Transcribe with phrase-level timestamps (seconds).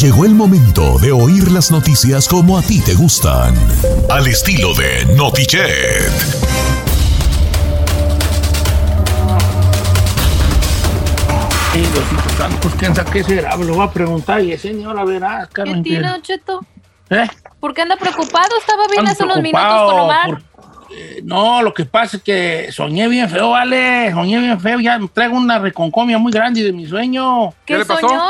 [0.00, 3.54] Llegó el momento de oír las noticias como a ti te gustan.
[4.08, 6.10] Al estilo de Notichet.
[11.72, 14.98] Sí, Diosito santo, pues quién sabe qué será, lo voy a preguntar y ese señor,
[14.98, 15.82] a ver, ah, ¿Qué Carmen.
[15.84, 16.60] tiene, Don Cheto?
[17.10, 17.26] ¿Eh?
[17.60, 18.48] ¿Por qué anda preocupado?
[18.58, 20.26] Estaba bien hace unos minutos con Omar.
[20.26, 20.42] por-
[20.92, 24.98] eh, no, lo que pasa es que soñé bien feo, vale, soñé bien feo, ya
[25.14, 27.50] traigo una reconcomia muy grande de mi sueño.
[27.64, 28.00] ¿Qué, ¿Qué le pasó?
[28.08, 28.28] soñó?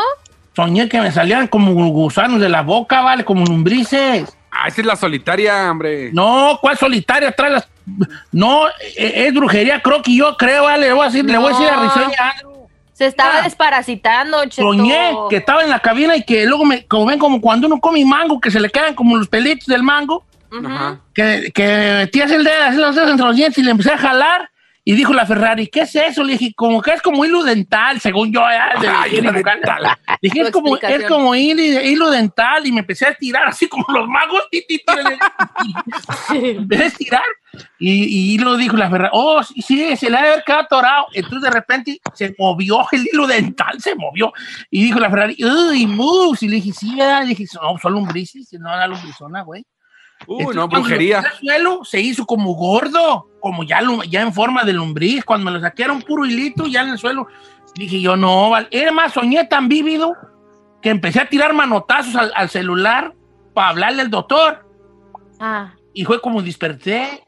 [0.54, 4.36] Soñé que me salían como gusanos de la boca, vale, como lombrices.
[4.50, 6.10] Ah, esa es la solitaria, hombre.
[6.12, 7.68] No, ¿cuál solitaria trae las...?
[8.32, 11.52] No, eh, es brujería, creo que yo creo, vale, le voy a decir, le voy
[11.52, 11.68] a decir
[12.18, 12.50] a No.
[12.92, 13.42] Se estaba Ah.
[13.42, 14.68] desparasitando, Cheto.
[14.68, 17.80] Soñé que estaba en la cabina y que luego me, como ven, como cuando uno
[17.80, 20.66] come mango, que se le quedan como los pelitos del mango, Ujú.
[20.66, 20.98] Ajá.
[21.14, 23.98] que, que metías el dedo, así los dedos entre los dientes y le empecé a
[23.98, 24.50] jalar.
[24.90, 26.24] Y dijo la Ferrari, ¿qué es eso?
[26.24, 28.44] Le dije, como que es como hilo dental, según yo.
[28.44, 29.96] Ay, hilo dental.
[30.20, 32.66] Dije, es como, es como hilo, hilo dental.
[32.66, 34.42] Y me empecé a estirar así como los magos.
[34.50, 34.92] ti, ti, ti,
[36.32, 37.22] le- empecé a estirar.
[37.78, 40.62] Y, y lo dijo la Ferrari, oh, sí, sí, se le ha de haber quedado
[40.62, 41.06] atorado.
[41.14, 44.32] Entonces de repente se movió el hilo dental, se movió.
[44.72, 46.42] Y dijo la Ferrari, uy, moves.
[46.42, 47.22] Y le dije, sí, ¿verdad?
[47.26, 49.64] Y dije, no, son lombrices, no era lombrizona, güey.
[50.28, 51.20] Entonces, no, brujería.
[51.20, 55.24] al suelo se hizo como gordo, como ya, ya en forma de lombriz.
[55.24, 57.26] Cuando me lo saqué era un puro hilito, ya en el suelo.
[57.74, 60.16] Dije yo, no, era más, soñé tan vívido
[60.82, 63.14] que empecé a tirar manotazos al, al celular
[63.54, 64.66] para hablarle al doctor.
[65.38, 67.24] Ah, Y fue como desperté.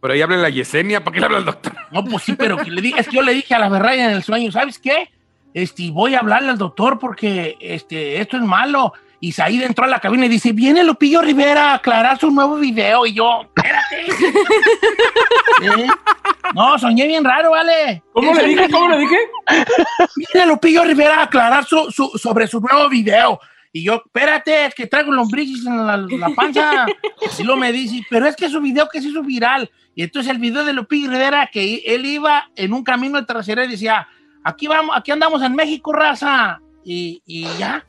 [0.00, 1.74] Pero ahí habla la Yesenia, ¿para qué le habla al doctor?
[1.90, 4.00] No, pues sí, pero que le dije, es que yo le dije a la Ferrari
[4.00, 5.10] en el sueño, ¿sabes qué?
[5.54, 8.92] Este, voy a hablarle al doctor porque este, esto es malo.
[9.20, 12.56] Y Said entró a la cabina y dice, viene Lupillo Rivera a aclarar su nuevo
[12.56, 13.04] video.
[13.04, 14.06] Y yo, espérate.
[15.62, 15.86] ¿Eh?
[16.54, 18.02] No, soñé bien raro, ¿vale?
[18.12, 18.68] ¿Cómo le dije?
[18.70, 19.16] ¿Cómo le dije?
[20.32, 23.40] Viene Lupillo Rivera a aclarar su, su- sobre su nuevo video.
[23.72, 26.86] Y yo, espérate, es que traigo lombrices en la, la panza.
[27.38, 29.70] Y luego me dice, pero es que su video que se hizo viral.
[29.94, 33.64] Y entonces el video de Lupillo Rivera, que él iba en un camino de trasera
[33.64, 34.08] y decía,
[34.44, 36.60] aquí vamos, aquí andamos en México, raza.
[36.84, 37.84] Y, y ya.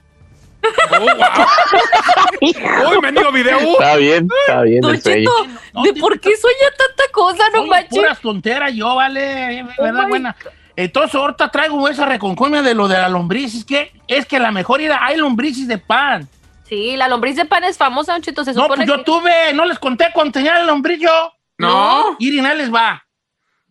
[0.91, 2.91] Oh, wow.
[2.91, 3.59] Uy, mendigo video.
[3.59, 4.99] Está bien, está bien Don
[5.73, 7.43] No, ¿de por qué sueña tanta cosa?
[7.53, 7.89] No manches.
[7.89, 10.35] puras tonteras yo, vale, verdad, my buena.
[10.75, 13.53] Entonces ahorita traigo esa reconcomia de lo de la lombriz.
[13.53, 16.27] Es que, es que la mejor era, hay lombrices de pan.
[16.67, 18.45] Sí, la lombriz de pan es famosa, Don Cheto.
[18.45, 19.03] Se No, supone pues yo que...
[19.03, 21.33] tuve, no les conté cuando tenía la lombriz yo.
[21.57, 22.15] No.
[22.19, 23.03] Miren, ahí les va.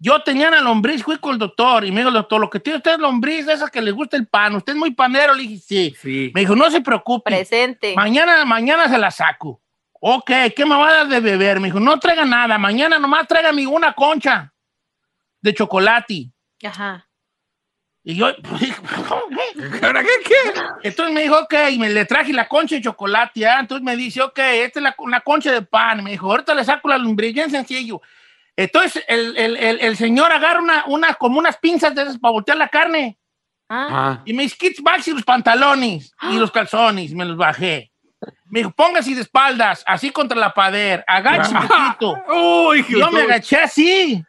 [0.01, 2.61] Yo tenía la lombriz, fui con el doctor y me dijo el doctor, lo que
[2.61, 4.55] tiene usted es lombriz, de esas que le gusta el pan.
[4.55, 5.97] Usted es muy panero, le dije, sí.
[6.01, 6.31] Sí.
[6.35, 7.31] Me dijo, no se preocupe.
[7.31, 7.95] Presente.
[7.97, 9.61] Mañana, mañana se la saco.
[10.01, 11.59] Ok, ¿qué me va a dar de beber?
[11.59, 14.53] Me dijo, no traiga nada, mañana nomás tráigame una concha
[15.41, 16.31] de chocolate.
[16.65, 17.09] Ajá.
[18.05, 18.29] Y yo.
[18.37, 20.35] ¿Qué?
[20.83, 23.59] Entonces me dijo, ok, y me le traje la concha de chocolate, ¿ah?
[23.61, 26.05] Entonces me dice, ok, esta es la, una concha de pan.
[26.05, 28.01] Me dijo, ahorita le saco la lombriz, bien sencillo.
[28.59, 32.33] Entonces el, el- el- el señor agarra una, una, como unas pinzas de esas para
[32.33, 33.17] voltear la carne.
[33.69, 33.87] Ah.
[33.91, 34.23] Ah.
[34.25, 37.93] Y me dice, kits bags y los pantalones y los calzones, me los bajé.
[38.47, 42.17] Me dijo, póngase de espaldas, así contra la pader, agache un poquito.
[42.69, 44.25] Uy, yo me agaché así.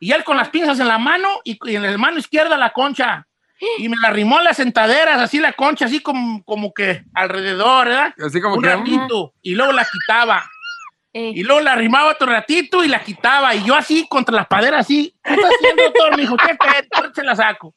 [0.00, 2.70] Y él con las pinzas en la mano y, y en la mano izquierda la
[2.70, 3.26] concha.
[3.78, 7.88] Y me la arrimó a las sentaderas, así la concha, así como, como que alrededor,
[7.88, 8.14] ¿verdad?
[8.24, 8.68] Así como un que.
[8.68, 9.32] ratito.
[9.42, 10.44] Y luego la quitaba.
[11.18, 13.54] Eh, Y luego la arrimaba otro ratito y la quitaba.
[13.54, 15.14] Y yo así, contra la padera, así.
[15.24, 16.10] ¿Qué está haciendo, doctor?
[16.16, 16.58] Me dijo, ¿qué es?
[16.92, 17.74] Ahorita se la saco.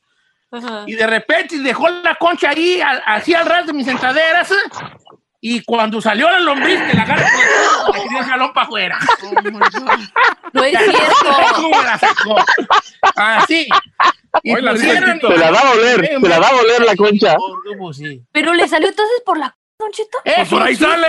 [0.51, 0.83] ajá.
[0.87, 4.53] Y de repente dejó la concha ahí, al- así al ras de mis sentaderas.
[5.39, 7.47] Y cuando salió la lombriz, que la agarra por el
[7.85, 8.99] culo, le tiró el salón para afuera.
[10.51, 11.37] No es cierto.
[11.55, 12.35] ¿Cómo la sacó?
[13.15, 13.67] Así.
[14.43, 16.81] Y Hoy la pusieron- dice Se la va a oler, se la va a oler
[16.85, 17.37] la concha.
[17.77, 18.01] Pues.
[18.33, 20.17] Pero le salió entonces por la Don Cheto.
[20.25, 21.07] ¡Eso Pues por ahí sale.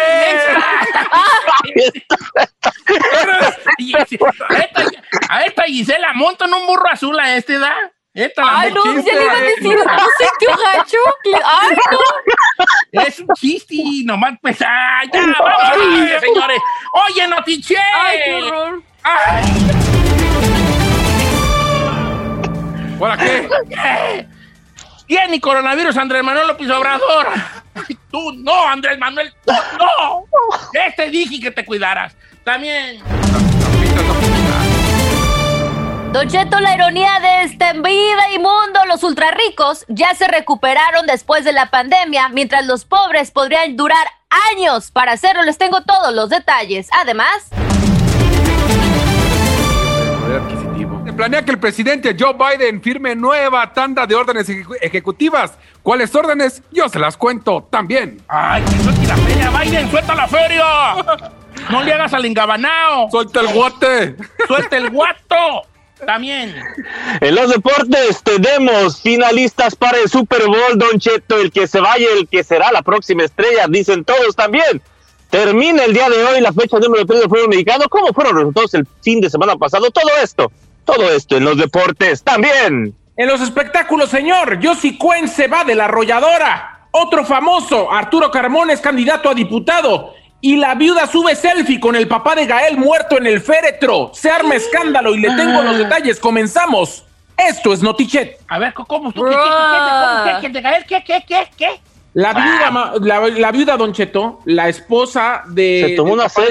[5.28, 7.74] A esta Gisela montan un burro azul a este, ¿da?
[8.12, 10.98] Esta Ay, no, ya le iba a decir, no sintió gacho.
[11.22, 13.02] que- Ay, no.
[13.02, 13.74] Es un chiste,
[14.04, 14.60] nomás pues.
[14.62, 15.20] ¡ah, ya!
[15.20, 16.60] ¡Vamos a ver, señores!
[17.06, 17.76] ¡Oye, notiche!
[17.76, 18.82] Ay, qué horror.
[23.18, 24.26] ¿Qué?
[25.06, 27.28] Tiene coronavirus Andrés Manuel López Obrador.
[28.10, 30.24] Tú no, Andrés Manuel, tú no.
[30.72, 32.14] Este dije que te cuidaras.
[32.44, 33.00] También.
[36.12, 41.44] Don Cheto, la ironía de esta vida y mundo, los ultrarricos ya se recuperaron después
[41.44, 44.06] de la pandemia, mientras los pobres podrían durar
[44.50, 45.44] años para hacerlo.
[45.44, 46.88] Les tengo todos los detalles.
[47.00, 47.48] Además,
[51.20, 55.52] planea que el presidente Joe Biden firme nueva tanda de órdenes ejecu- ejecutivas.
[55.82, 56.62] ¿Cuáles órdenes?
[56.72, 58.22] Yo se las cuento también.
[58.26, 60.64] Ay, que suelte la feria, Biden, suelta la feria.
[61.70, 63.10] No le hagas al engabanao.
[63.10, 64.16] ¡Suelta el guate!
[64.48, 65.66] Suelta el guato.
[66.06, 66.56] También.
[67.20, 72.06] En los deportes tenemos finalistas para el Super Bowl, Don Cheto, el que se vaya,
[72.18, 74.80] el que será la próxima estrella, dicen todos también.
[75.28, 77.84] Termina el día de hoy la fecha número 3 del fútbol mexicano.
[77.90, 79.90] ¿Cómo fueron los resultados el fin de semana pasado?
[79.90, 80.50] Todo esto,
[80.94, 82.94] todo esto en los deportes también.
[83.16, 86.86] En los espectáculos, señor, Yossi Cuen se va de la arrolladora.
[86.90, 90.14] Otro famoso, Arturo Carmona, es candidato a diputado.
[90.40, 94.10] Y la viuda sube selfie con el papá de Gael muerto en el féretro.
[94.14, 95.78] Se arma escándalo y le tengo los ah.
[95.78, 96.18] detalles.
[96.18, 97.04] Comenzamos.
[97.36, 98.38] Esto es Notichet.
[98.48, 99.12] A ver, ¿cómo?
[99.12, 101.80] ¿Tú, qué, qué, qué, qué, qué, qué, qué?
[102.14, 102.92] La ah.
[102.98, 105.96] viuda, la, la, Don Cheto, la esposa de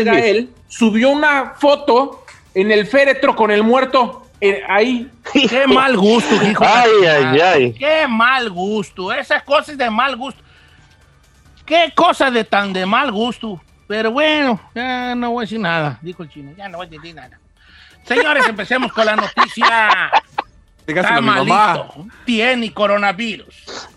[0.06, 5.10] Gael, subió una foto en el féretro con el muerto eh, ahí.
[5.34, 6.64] Qué mal gusto, hijo.
[6.66, 7.74] Ay, ay, ay.
[7.74, 9.12] Qué mal gusto.
[9.12, 10.42] Esas cosas de mal gusto.
[11.66, 13.62] Qué cosa de tan de mal gusto.
[13.88, 16.52] Pero bueno, ya no voy a decir nada, dijo el chino.
[16.56, 17.40] Ya no voy a decir nada.
[18.04, 20.12] Señores, empecemos con la noticia.
[20.86, 22.06] Está malito.
[22.26, 23.90] Tiene coronavirus.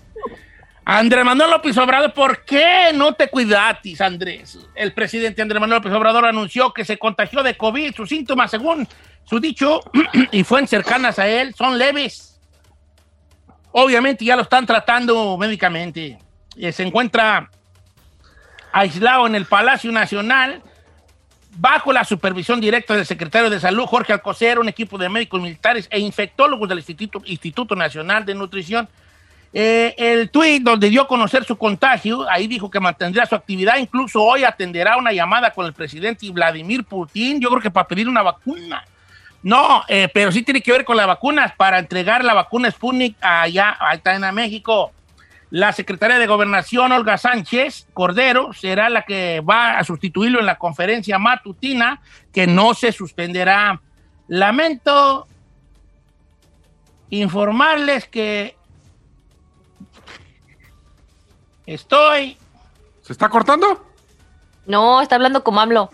[0.84, 4.58] Andrés Manuel López Obrador, ¿por qué no te cuidatis, Andrés?
[4.74, 7.94] El presidente Andrés Manuel López Obrador anunció que se contagió de COVID.
[7.94, 8.88] Sus síntomas, según
[9.24, 9.80] su dicho,
[10.32, 12.40] y fueron cercanas a él, son leves.
[13.72, 16.18] Obviamente ya lo están tratando médicamente.
[16.56, 17.50] Eh, se encuentra
[18.72, 20.62] aislado en el Palacio Nacional
[21.56, 25.86] bajo la supervisión directa del secretario de Salud, Jorge Alcocer, un equipo de médicos militares
[25.90, 26.82] e infectólogos del
[27.26, 28.88] Instituto, Nacional de Nutrición.
[29.54, 33.76] Eh, el tuit donde dio a conocer su contagio, ahí dijo que mantendrá su actividad,
[33.76, 38.08] incluso hoy atenderá una llamada con el presidente Vladimir Putin, yo creo que para pedir
[38.08, 38.82] una vacuna.
[39.42, 43.16] No, eh, pero sí tiene que ver con las vacunas, para entregar la vacuna Sputnik
[43.20, 44.92] allá, allá en México.
[45.50, 50.56] La secretaria de Gobernación, Olga Sánchez Cordero, será la que va a sustituirlo en la
[50.56, 52.00] conferencia matutina,
[52.32, 53.80] que no se suspenderá.
[54.28, 55.26] Lamento
[57.10, 58.56] informarles que
[61.66, 62.38] estoy
[63.02, 63.84] ¿Se está cortando?
[64.64, 65.90] no, está hablando como AMLO.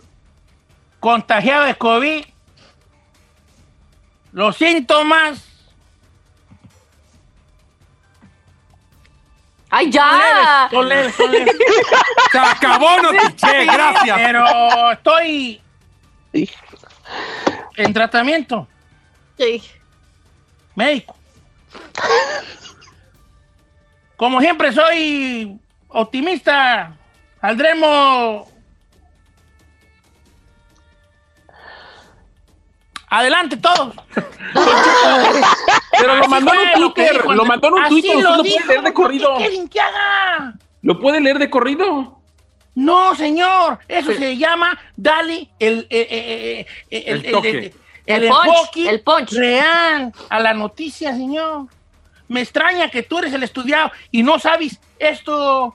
[1.00, 2.24] contagiado de COVID.
[4.32, 5.44] Los síntomas
[9.70, 10.68] ¡Ay, son leves, ya!
[10.70, 11.56] son leves, son leves.
[12.32, 13.64] ¡Se acabó, Notiche!
[13.66, 14.16] ¡Gracias!
[14.16, 15.60] Pero estoy
[16.32, 16.50] Sí.
[17.76, 18.66] en tratamiento
[19.36, 19.62] Sí.
[20.74, 21.14] médico.
[24.16, 25.58] Como siempre soy
[25.88, 26.96] optimista,
[27.40, 28.48] saldremos.
[33.10, 33.94] Adelante todos.
[35.98, 37.24] Pero lo mandó en un Twitter.
[37.24, 38.16] Lo mandó en un Así Twitter.
[38.22, 39.34] Lo lo puede dijo, leer de corrido.
[39.38, 40.54] ¿Qué quieren que haga?
[40.82, 42.18] Lo puede leer de corrido.
[42.74, 47.74] No, señor, eso se llama dale el, eh, eh, eh, el, El toque.
[48.06, 49.32] el El punch, enfoque el punch.
[49.32, 51.66] real a la noticia, señor.
[52.28, 55.74] Me extraña que tú eres el estudiado y no sabes esto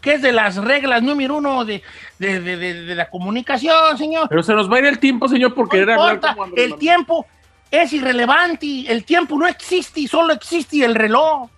[0.00, 1.82] que es de las reglas número uno de,
[2.18, 4.28] de, de- de- de la comunicación, señor.
[4.28, 6.70] Pero se nos va a ir el tiempo, señor, por No importa, como Andrés el
[6.70, 6.80] Manuel.
[6.80, 7.26] tiempo
[7.70, 11.48] es irrelevante, el tiempo no existe, solo existe el reloj.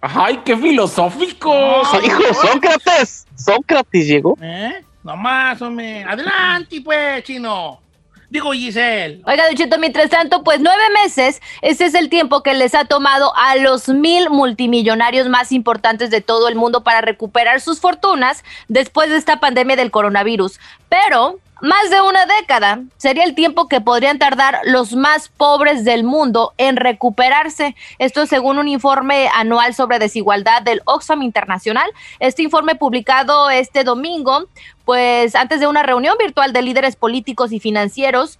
[0.00, 1.52] Ay, qué filosófico.
[1.52, 2.00] No.
[2.02, 3.26] Hijo, Sócrates.
[3.34, 4.36] Sócrates llegó.
[4.40, 4.84] ¿Eh?
[5.02, 6.04] Nomás, hombre.
[6.04, 7.80] Adelante, pues, chino.
[8.30, 9.22] Digo, Giselle.
[9.24, 12.84] Oiga, Don Cheto, mientras tanto, pues nueve meses, ese es el tiempo que les ha
[12.84, 18.44] tomado a los mil multimillonarios más importantes de todo el mundo para recuperar sus fortunas
[18.68, 20.60] después de esta pandemia del coronavirus.
[20.90, 26.04] Pero más de una década sería el tiempo que podrían tardar los más pobres del
[26.04, 27.74] mundo en recuperarse.
[27.98, 31.90] Esto según un informe anual sobre desigualdad del Oxfam Internacional.
[32.20, 34.46] Este informe publicado este domingo
[34.84, 38.38] pues antes de una reunión virtual de líderes políticos y financieros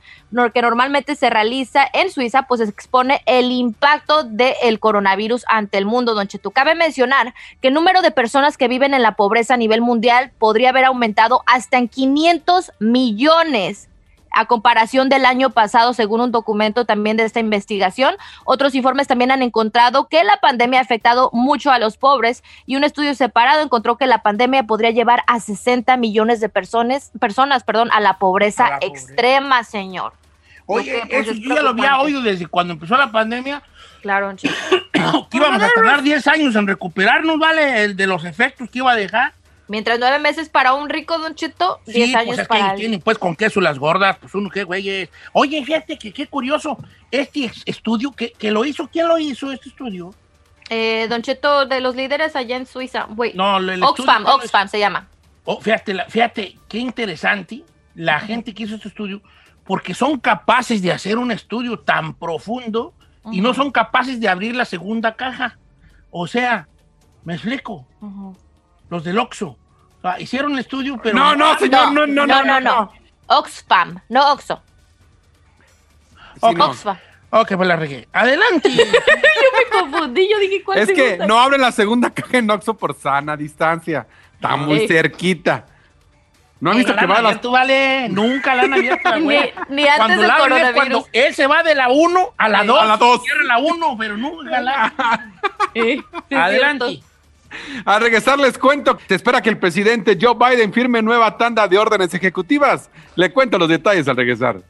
[0.52, 6.14] que normalmente se realiza en Suiza, pues expone el impacto del coronavirus ante el mundo,
[6.14, 6.50] don Chetu.
[6.50, 10.32] Cabe mencionar que el número de personas que viven en la pobreza a nivel mundial
[10.38, 13.87] podría haber aumentado hasta en 500 millones
[14.30, 18.16] a comparación del año pasado, según un documento también de esta investigación.
[18.44, 22.76] Otros informes también han encontrado que la pandemia ha afectado mucho a los pobres y
[22.76, 27.64] un estudio separado encontró que la pandemia podría llevar a 60 millones de personas, personas
[27.64, 29.04] perdón, a la pobreza, A la pobreza.
[29.04, 30.12] extrema, señor.
[30.66, 33.62] Oye, pues, eso es yo ya lo había oído desde cuando empezó la pandemia,
[34.02, 34.34] Claro,
[34.92, 37.84] que íbamos a tardar 10 años en recuperarnos, ¿vale?
[37.84, 39.32] El de los efectos que iba a dejar.
[39.68, 42.76] Mientras nueve meses para un rico, don Cheto, Sí, diez años pues es para que
[42.78, 45.10] tienen pues con queso las gordas, pues uno qué güeyes.
[45.32, 46.78] Oye, fíjate que qué curioso,
[47.10, 50.14] este estudio que, que lo hizo, ¿quién lo hizo este estudio?
[50.70, 53.06] Eh, don Cheto, de los líderes allá en Suiza.
[53.34, 55.06] No, el Oxfam, estudio- Oxfam se llama.
[55.44, 57.62] Oh, fíjate, la- fíjate, qué interesante
[57.94, 59.22] la gente que hizo este estudio,
[59.64, 62.94] porque son capaces de hacer un estudio tan profundo
[63.32, 65.58] y no son capaces de abrir la segunda caja.
[66.10, 66.68] O sea,
[67.24, 67.86] me explico,
[68.90, 69.48] los del Oxxo.
[69.48, 71.16] O sea, hicieron el estudio, pero...
[71.18, 72.92] No, no, señor, no, no, no, no, no.
[73.26, 74.62] Oxfam, no Oxo.
[76.40, 76.66] Sí, no.
[76.66, 76.96] Oxfam.
[77.30, 78.08] Ok, pues la regué.
[78.12, 78.70] Adelante.
[78.74, 81.26] Yo me confundí, yo dije, ¿cuál Es que segunda?
[81.26, 84.06] no abren la segunda caja en Oxxo por sana distancia.
[84.34, 84.88] Está muy Ey.
[84.88, 85.66] cerquita.
[86.60, 87.26] ¿No han visto la que va a las...
[87.32, 88.08] abierto, vale.
[88.08, 89.66] Nunca la han abierto, la Ni- güera.
[89.68, 90.74] ni antes Cuando del la coronavirus.
[90.74, 92.80] Cuando él se va de la 1 a la 2.
[92.80, 93.22] A la dos.
[93.22, 94.94] Cierra la 1, pero nunca la...
[95.74, 96.02] Sí,
[96.34, 96.86] Adelante.
[96.86, 97.06] cierto.
[97.84, 101.78] A regresar les cuento, se espera que el presidente Joe Biden firme nueva tanda de
[101.78, 102.90] órdenes ejecutivas.
[103.16, 104.60] Le cuento los detalles al regresar.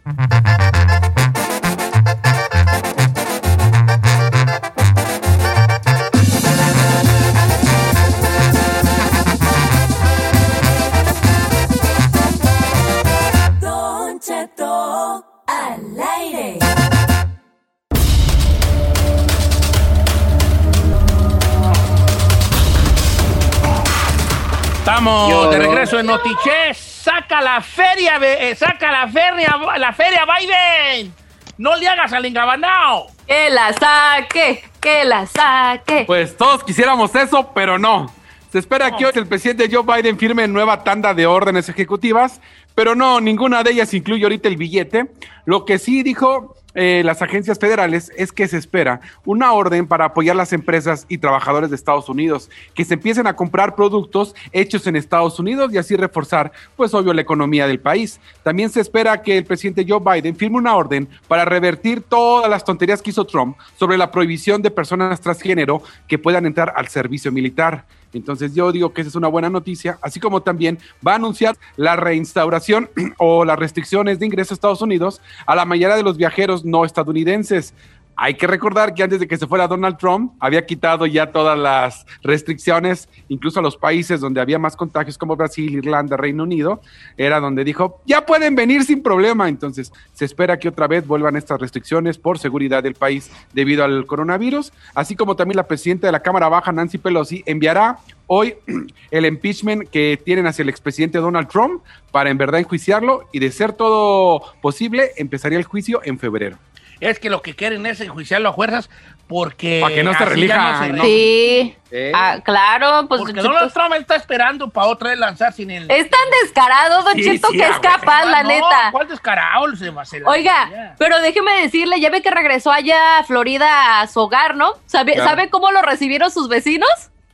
[24.88, 26.72] Estamos Yo- de regreso en Notiche.
[26.72, 31.12] Saca la feria, eh, saca la feria, la feria Biden.
[31.58, 33.08] No le hagas al engabanao.
[33.26, 36.04] Que la saque, que la saque.
[36.06, 38.10] Pues todos quisiéramos eso, pero no.
[38.50, 42.40] Se espera que hoy el presidente Joe Biden firme nueva tanda de órdenes ejecutivas,
[42.74, 45.10] pero no, ninguna de ellas incluye ahorita el billete.
[45.44, 50.04] Lo que sí dijo eh, las agencias federales es que se espera una orden para
[50.04, 54.86] apoyar las empresas y trabajadores de Estados Unidos, que se empiecen a comprar productos hechos
[54.86, 58.20] en Estados Unidos y así reforzar, pues obvio, la economía del país.
[58.44, 62.64] También se espera que el presidente Joe Biden firme una orden para revertir todas las
[62.64, 67.32] tonterías que hizo Trump sobre la prohibición de personas transgénero que puedan entrar al servicio
[67.32, 67.86] militar.
[68.12, 71.56] Entonces yo digo que esa es una buena noticia, así como también va a anunciar
[71.76, 76.16] la reinstauración o las restricciones de ingreso a Estados Unidos a la mayoría de los
[76.16, 77.74] viajeros no estadounidenses.
[78.20, 81.56] Hay que recordar que antes de que se fuera Donald Trump, había quitado ya todas
[81.56, 86.80] las restricciones, incluso a los países donde había más contagios como Brasil, Irlanda, Reino Unido,
[87.16, 89.48] era donde dijo, ya pueden venir sin problema.
[89.48, 94.04] Entonces, se espera que otra vez vuelvan estas restricciones por seguridad del país debido al
[94.04, 98.56] coronavirus, así como también la presidenta de la Cámara Baja, Nancy Pelosi, enviará hoy
[99.12, 103.52] el impeachment que tienen hacia el expresidente Donald Trump para en verdad enjuiciarlo y de
[103.52, 106.58] ser todo posible, empezaría el juicio en febrero.
[107.00, 108.90] Es que lo que quieren es enjuiciarlo a fuerzas
[109.28, 109.80] porque...
[109.82, 111.02] Pa' que no se relija, se ¿no?
[111.04, 111.76] Sí.
[111.90, 112.12] ¿Eh?
[112.14, 115.90] Ah, claro, pues Porque Donald Trump está esperando para otra vez lanzar sin el...
[115.90, 118.88] es tan descarado, Don Sí, Cheto, sí, que es capaz, la No, neta.
[118.90, 119.76] ¿Cuál descarado?
[119.76, 123.24] Se va a hacer la- Oiga, pero déjeme decirle, ya ve que regresó allá a
[123.24, 124.72] Florida a su hogar, ¿no?
[124.86, 125.28] ¿Sabe, Claro.
[125.30, 126.88] ¿sabe cómo lo recibieron sus vecinos?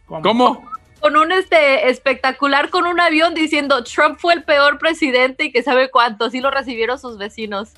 [0.07, 0.69] ¿Cómo?
[1.01, 5.63] Con un este espectacular con un avión diciendo Trump fue el peor presidente y que
[5.63, 6.25] sabe cuánto.
[6.25, 7.71] Así lo recibieron sus vecinos.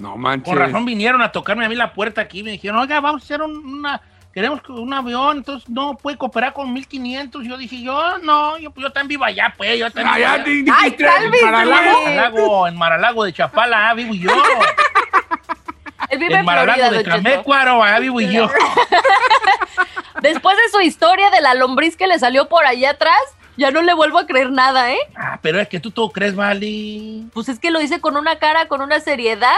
[0.00, 0.48] No manches.
[0.48, 2.42] Con razón vinieron a tocarme a mí la puerta aquí.
[2.42, 4.00] Me dijeron, oiga, vamos a hacer un- una...
[4.32, 7.44] Queremos que un avión, entonces no puede cooperar con 1500.
[7.44, 9.76] Yo dije, yo no, yo, yo también vivo allá, pues.
[9.76, 10.44] Yo también vivo Allá allá.
[10.44, 12.68] di- Ay, dijiste, cálmese, Maralago.
[12.68, 14.30] en Maralago de Chapala, ah, vivo yo.
[16.10, 17.02] Él vive en en Maralago de.
[17.02, 18.48] Camécuaro, allá vivo yo.
[20.22, 23.18] Después de su historia de la lombriz que le salió por allá atrás,
[23.56, 24.98] ya no le vuelvo a creer nada, ¿eh?
[25.16, 27.22] Ah, pero es que tú todo crees, vale.
[27.32, 29.56] Pues es que lo hice con una cara, con una seriedad,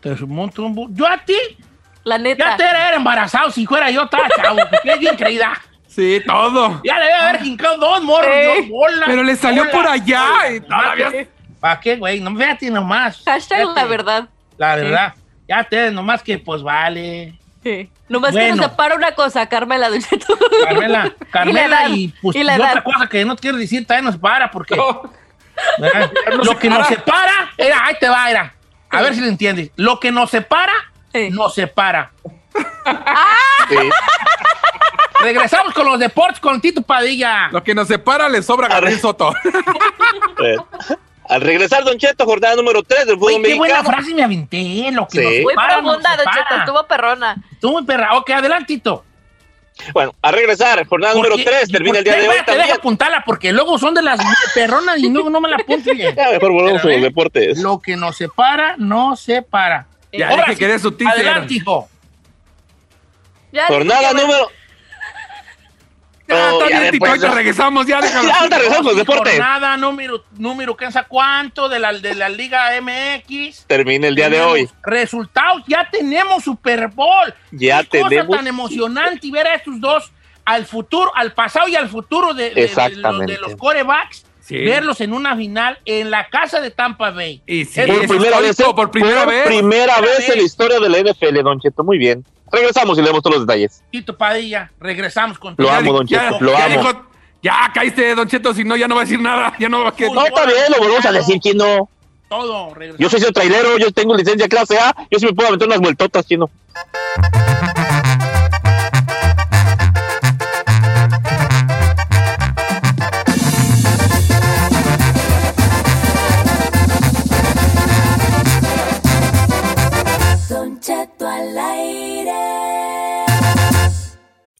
[0.00, 1.36] te monto un bu- Yo a ti,
[2.04, 2.56] la ya neta.
[2.56, 5.52] te era embarazado si fuera yo, estaba chavo, es bien creída.
[5.86, 6.80] Sí, todo.
[6.84, 8.54] Ya le debe haber hincado dos morros, Eh.
[8.58, 9.02] dos bolas.
[9.06, 10.52] Pero le salió bolas, por allá bolas.
[10.52, 11.28] y todavía-
[11.58, 12.20] ¿Para qué, güey?
[12.20, 13.22] No, fíjate nomás.
[13.24, 14.28] Hashtag la verdad.
[14.56, 15.14] La verdad.
[15.48, 17.34] Ya te, nomás que pues vale.
[17.62, 17.90] Sí.
[18.08, 18.56] Nomás que Bueno.
[18.56, 20.38] nos separa una cosa, Carmela, Cheto.
[20.64, 24.16] Carmela, Carmela y, pues y la y otra cosa que no quiero decir también nos
[24.16, 26.88] para porque lo que nos separa.
[26.88, 28.54] separa, era, ahí te va, era.
[28.90, 29.70] A ver si lo entiendes.
[29.76, 30.72] Lo que nos separa,
[31.12, 31.30] Sí.
[31.30, 32.12] nos separa.
[33.68, 33.76] Sí.
[35.22, 37.48] Regresamos con los deportes con Tito Padilla.
[37.52, 38.98] Lo que nos separa le sobra a Gabriel.
[39.00, 39.32] Soto.
[40.42, 40.56] Eh,
[41.28, 44.90] Al regresar, Don Cheto, jornada número 3 del fútbol Uy, qué buena frase me aventé.
[44.90, 45.24] Lo que Sí.
[45.24, 46.42] nos Muy separa, nos profunda, Don separa.
[46.48, 47.36] Cheto, estuvo perrona.
[47.52, 48.16] Estuvo muy perra.
[48.16, 49.04] Ok, adelantito.
[49.92, 52.72] Bueno, a regresar, jornada número 3, termina el día de hoy Te deja también.
[52.72, 54.20] apuntarla porque luego son de las
[54.54, 56.14] perronas y no, no me la apunto bien.
[56.16, 57.58] Ya, mejor volvemos a los deportes.
[57.58, 59.86] Lo que nos separa, no separa.
[60.12, 60.96] Ya, Ahora que dé su.
[61.06, 61.88] Adelante, hijo.
[63.52, 64.50] Ya, Jornada número...
[66.36, 68.28] Ya, está ya bien, Tito, después- ahorita regresamos, ya déjalo.
[68.28, 69.32] Ya, ahorita regresamos los deportes.
[69.34, 71.68] Jornada número, número, ¿quién sabe cuánto?
[71.68, 73.64] De la, de la Liga MX.
[73.66, 74.68] Termina el día de hoy.
[74.82, 77.34] Resultados, ya tenemos Super Bowl.
[77.50, 78.26] Ya Qué tenemos.
[78.26, 80.12] cosa tan emocionante y ver a estos dos
[80.44, 83.32] al futuro, al pasado y al futuro de, de- Exactamente.
[83.34, 84.24] de los corebacks.
[84.40, 84.56] Sí.
[84.64, 87.40] Verlos en una final en la casa de Tampa Bay.
[87.46, 89.46] Y sí, Por primera vez, por primera vez.
[89.46, 91.84] primera Primera vez en la historia de la NFL, Don Cheto.
[91.84, 92.24] Muy bien.
[92.52, 93.82] Regresamos y leemos todos los detalles.
[93.90, 96.76] Tito Padilla, regresamos con Lo amo, Don Cheto, lo ya amo.
[96.80, 97.02] dijo-
[97.42, 99.54] ya caíste, Don Cheto, si no, ya no va a decir nada.
[99.58, 100.12] Ya no va a quedar.
[100.12, 101.88] No, está bien, lo volvemos a decir, chino.
[102.28, 102.74] todo.
[102.74, 102.98] Regresamos.
[103.00, 105.80] Yo soy el trailero, yo tengo licencia clase A, yo sí me puedo aventar unas
[105.80, 106.48] vueltotas, chino.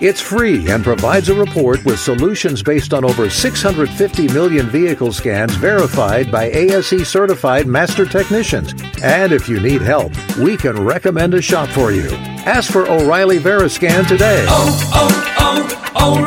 [0.00, 5.54] It's free and provides a report with solutions based on over 650 million vehicle scans
[5.54, 8.74] verified by ASE certified master technicians.
[9.02, 12.08] And if you need help, we can recommend a shop for you.
[12.44, 14.44] Ask for O'Reilly Veriscan today.
[14.48, 16.18] Oh, oh, oh,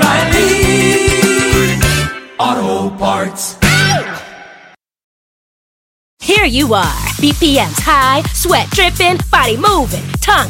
[2.40, 3.58] O'Reilly Auto Parts.
[6.20, 10.50] Here you are, BPMs high, sweat dripping, body moving, tongue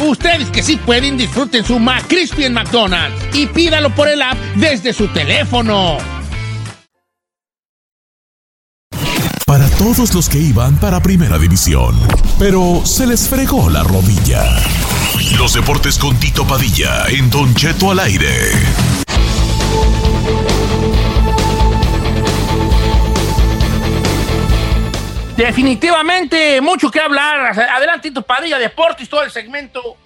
[0.00, 4.92] Ustedes que sí pueden, disfruten su McCrispy en McDonald's y pídalo por el app desde
[4.92, 5.98] su teléfono.
[9.46, 11.98] Para todos los que iban para Primera División,
[12.38, 14.44] pero se les fregó la rodilla.
[15.36, 18.52] Los deportes con Tito Padilla en Don Cheto al aire.
[25.40, 27.58] Definitivamente, mucho que hablar.
[27.58, 29.96] Adelante, tu Padilla Deportes, todo el segmento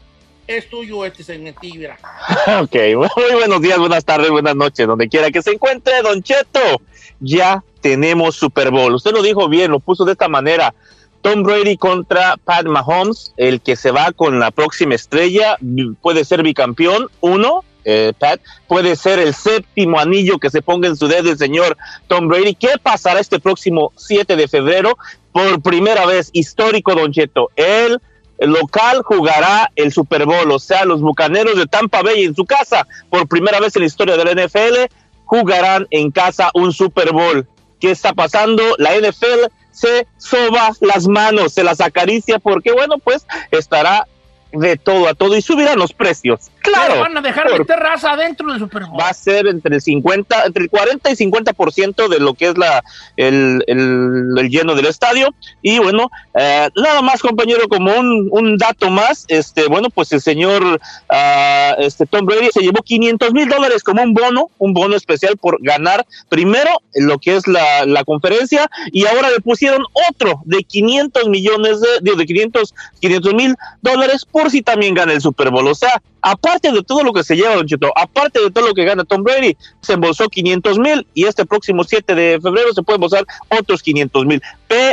[0.47, 1.75] es tuyo, este segmentillo.
[1.75, 1.99] mira.
[2.63, 6.81] Ok, muy buenos días, buenas tardes, buenas noches, donde quiera que se encuentre, Don Cheto.
[7.19, 8.95] ya tenemos Super Bowl.
[8.95, 10.73] Usted lo dijo bien, lo puso de esta manera.
[11.21, 15.59] Tom Brady contra Pat Mahomes, el que se va con la próxima estrella,
[16.01, 20.97] puede ser bicampeón, uno, eh, Pat, puede ser el séptimo anillo que se ponga en
[20.97, 22.55] su dedo el señor Tom Brady.
[22.55, 24.97] ¿Qué pasará este próximo 7 de febrero?
[25.35, 28.01] Por primera vez, histórico, Don Cheto, el
[28.39, 32.87] local jugará el Super Bowl, o sea, los Bucaneros de Tampa Bay en su casa,
[33.11, 34.95] por primera vez en la historia de la NFL,
[35.25, 37.49] jugarán en casa un Super Bowl.
[37.81, 38.63] ¿Qué está pasando?
[38.79, 44.07] La NFL se soba las manos, se las acaricia porque, bueno, pues estará
[44.53, 46.53] de todo a todo y subirán los precios.
[46.65, 47.01] Claro.
[47.01, 48.99] Van a dejar por- meter raza adentro del Super Bowl.
[48.99, 52.59] va a ser entre el 50, entre el 40 y 50% de lo que es
[52.59, 52.83] la
[53.17, 55.29] el, el, el lleno del estadio.
[55.63, 60.21] Y bueno, eh, nada más, compañero, como un, un dato más, este, bueno, pues el
[60.21, 64.97] señor ah, este Tom Brady se llevó 500 mil dólares como un bono, un bono
[64.97, 70.41] especial por ganar primero lo que es la, la conferencia y ahora le pusieron otro
[70.45, 75.67] de 500 millones de, de 500 mil dólares por si también gana el Super Bowl.
[75.67, 78.75] O sea, aparte de todo lo que se lleva, Don Cheto, aparte de todo lo
[78.75, 82.83] que gana Tom Brady, se embolsó 500 mil y este próximo 7 de febrero se
[82.83, 84.43] puede embolsar otros 500 mil.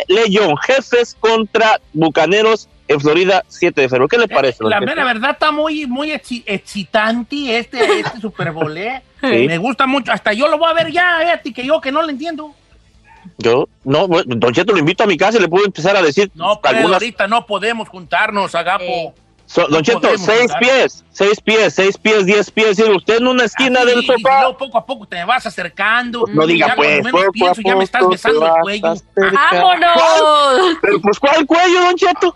[0.07, 4.07] León, jefes contra bucaneros en Florida, 7 de febrero.
[4.07, 4.57] ¿Qué le parece?
[4.59, 4.89] don La Cheto?
[4.89, 9.01] mera verdad está muy, muy exci- excitante este, este Super Bowl, ¿eh?
[9.21, 9.47] Sí.
[9.47, 10.11] Me gusta mucho.
[10.11, 12.09] Hasta yo lo voy a ver ya, eh, a ti que yo que no lo
[12.09, 12.55] entiendo.
[13.37, 16.01] Yo, no, bueno, Don Cheto lo invito a mi casa y le puedo empezar a
[16.01, 16.93] decir No, pero algunas.
[17.01, 19.13] ahorita no podemos juntarnos, Agapo.
[19.51, 23.27] So- don no Cheto, seis pies, seis pies, seis pies, diez pies, y usted en
[23.27, 24.39] una esquina Así, del sofá.
[24.43, 26.23] luego poco a poco te vas acercando.
[26.29, 28.93] No diga, Ya pues, cuando menos poco a pienso, ya me estás besando el cuello.
[29.15, 30.77] ¡Vámonos!
[30.81, 32.35] Pero pues, ¿cuál cuello, Don Cheto?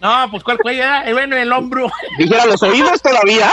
[0.00, 0.82] No, pues ¿cuál cuello?
[0.82, 1.08] era?
[1.08, 1.90] Eh, Bueno, el hombro.
[2.18, 3.50] Dijera los oídos todavía.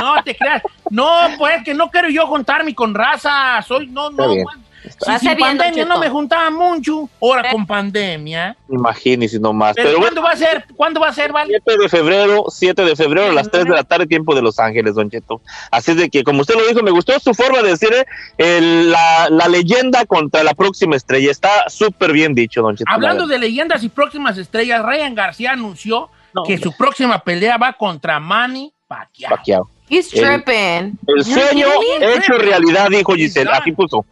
[0.00, 0.62] No te creas.
[0.90, 3.60] No, pues que no quiero yo juntarme con raza.
[3.60, 4.32] Soy, no, Está no.
[4.32, 4.44] bien.
[4.44, 4.56] pues,
[5.00, 7.08] si sin pandemia no me juntaba mucho.
[7.20, 8.56] Ahora con pandemia.
[8.68, 9.74] Imagínese nomás.
[9.74, 10.64] Pero, Pero, ¿cuándo bueno, va a ser?
[10.76, 11.48] ¿Cuándo va a ser, Vale?
[11.64, 14.58] 7 de febrero, 7 de febrero a las 3 de la tarde, tiempo de Los
[14.58, 15.40] Ángeles, Don Cheto.
[15.70, 18.04] Así es de que, como usted lo dijo, me gustó su forma de decir eh,
[18.38, 21.30] el- la, la leyenda contra la próxima estrella.
[21.30, 22.90] Está súper bien dicho, Don Cheto.
[22.90, 26.10] Hablando de leyendas y próximas estrellas, Ryan García anunció
[26.46, 29.30] que su próxima pelea va contra Manny Pacquiao.
[29.30, 29.70] Pacquiao.
[29.88, 30.98] He's El- tripping.
[31.06, 31.66] El sueño
[32.00, 33.50] hecho realidad, dijo Giselle.
[33.52, 34.04] Así puso.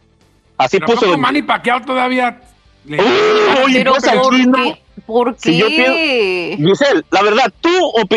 [0.57, 1.17] Así Pero puso.
[1.17, 2.39] Manny Pacquiao todavía.
[2.85, 4.57] le- Uy, Pero pues ¿por aquí no.
[4.57, 4.79] qué?
[5.05, 5.67] ¿Por Si yo?
[5.67, 7.69] Giselle, la verdad, tú,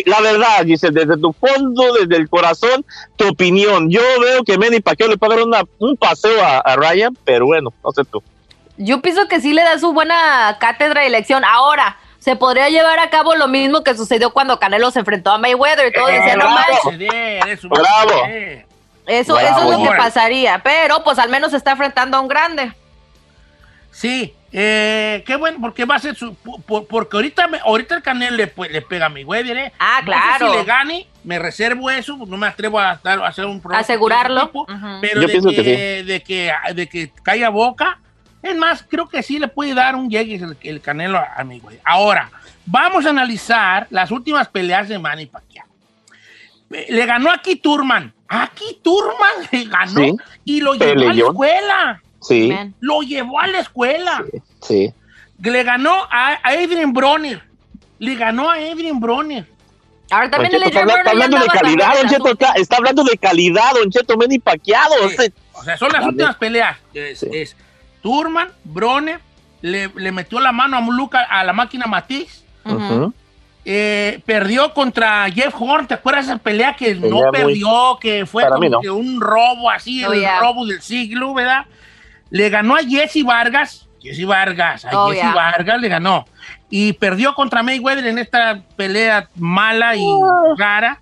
[0.05, 2.85] la verdad, Giselle, desde tu fondo, desde el corazón,
[3.16, 3.90] tu opinión.
[3.90, 7.46] Yo veo que Manny Pacquiao le puede dar una- un paseo a, a Ryan, pero
[7.46, 8.22] bueno, no sé tú.
[8.77, 11.44] Yo pienso que sí le da su buena cátedra y lección.
[11.44, 15.38] Ahora, se podría llevar a cabo lo mismo que sucedió cuando Canelo se enfrentó a
[15.38, 16.90] Mayweather y todo Eh, decían, no bravo.
[16.92, 18.11] manches, Bravo.
[19.07, 20.61] Eso, eso es lo que pasaría.
[20.62, 22.73] Pero pues al menos se está enfrentando a un grande.
[23.90, 26.35] Sí, eh, qué bueno, porque va a ser su.
[26.35, 29.73] por- porque ahorita, me- ahorita el Canelo le, pues, le pega a mi Weber, ¿eh?
[29.79, 30.53] Ah, No sé claro.
[30.53, 33.92] si le gane, me reservo eso, no me atrevo a, dar- a hacer un pronóstico
[33.92, 34.51] Asegurarlo.
[35.01, 37.99] Pero Yo de, pienso que, que de, que, de que caiga boca,
[38.42, 41.45] es más, creo que sí le puede dar un llegue el, el Canelo a, a
[41.45, 41.81] mi Weber.
[41.85, 42.31] Ahora,
[42.66, 45.66] vamos a analizar las últimas peleas de Manny Pacquiao.
[46.71, 48.12] Eh, Le ganó a Keith Turman.
[48.29, 50.17] A Keith Turman le ganó Sí.
[50.45, 52.03] y lo llevó a la escuela.
[52.21, 52.75] Sí, Man.
[52.81, 54.25] Lo llevó a la escuela.
[54.62, 54.93] sí.
[55.43, 57.43] Le ganó a, a Adrian Bronner.
[57.99, 59.47] Le ganó a Adrian Bronner.
[60.11, 62.29] Ahora también Cheto, está, está hablando de calidad, Don Cheto.
[62.33, 64.89] Está, está hablando de calidad, Don Cheto, Manny Pacquiao.
[64.99, 65.05] Sí.
[65.05, 66.09] o sea, O sea, son las También.
[66.15, 66.79] últimas peleas.
[66.95, 67.27] Es, Sí.
[67.33, 67.57] es
[68.03, 69.21] Turman, Bronner,
[69.62, 72.45] le, le metió la mano a Luca, a la máquina Matiz.
[72.65, 73.12] ujú.
[73.69, 75.89] Eh, perdió contra Jeff Horn.
[75.89, 77.99] ¿Te acuerdas esa pelea que Pelea no muy- perdió?
[78.01, 78.81] Que fue como no.
[78.81, 80.39] que un robo así, Oh, el yeah.
[80.39, 81.67] robo del siglo, ¿verdad?
[82.31, 83.89] Le ganó a Jesse Vargas.
[84.01, 85.35] Jesse Vargas, a Oh, Jesse yeah.
[85.35, 86.27] Vargas le ganó.
[86.71, 90.07] Y perdió contra Mayweather en esta pelea mala y
[90.57, 91.01] rara.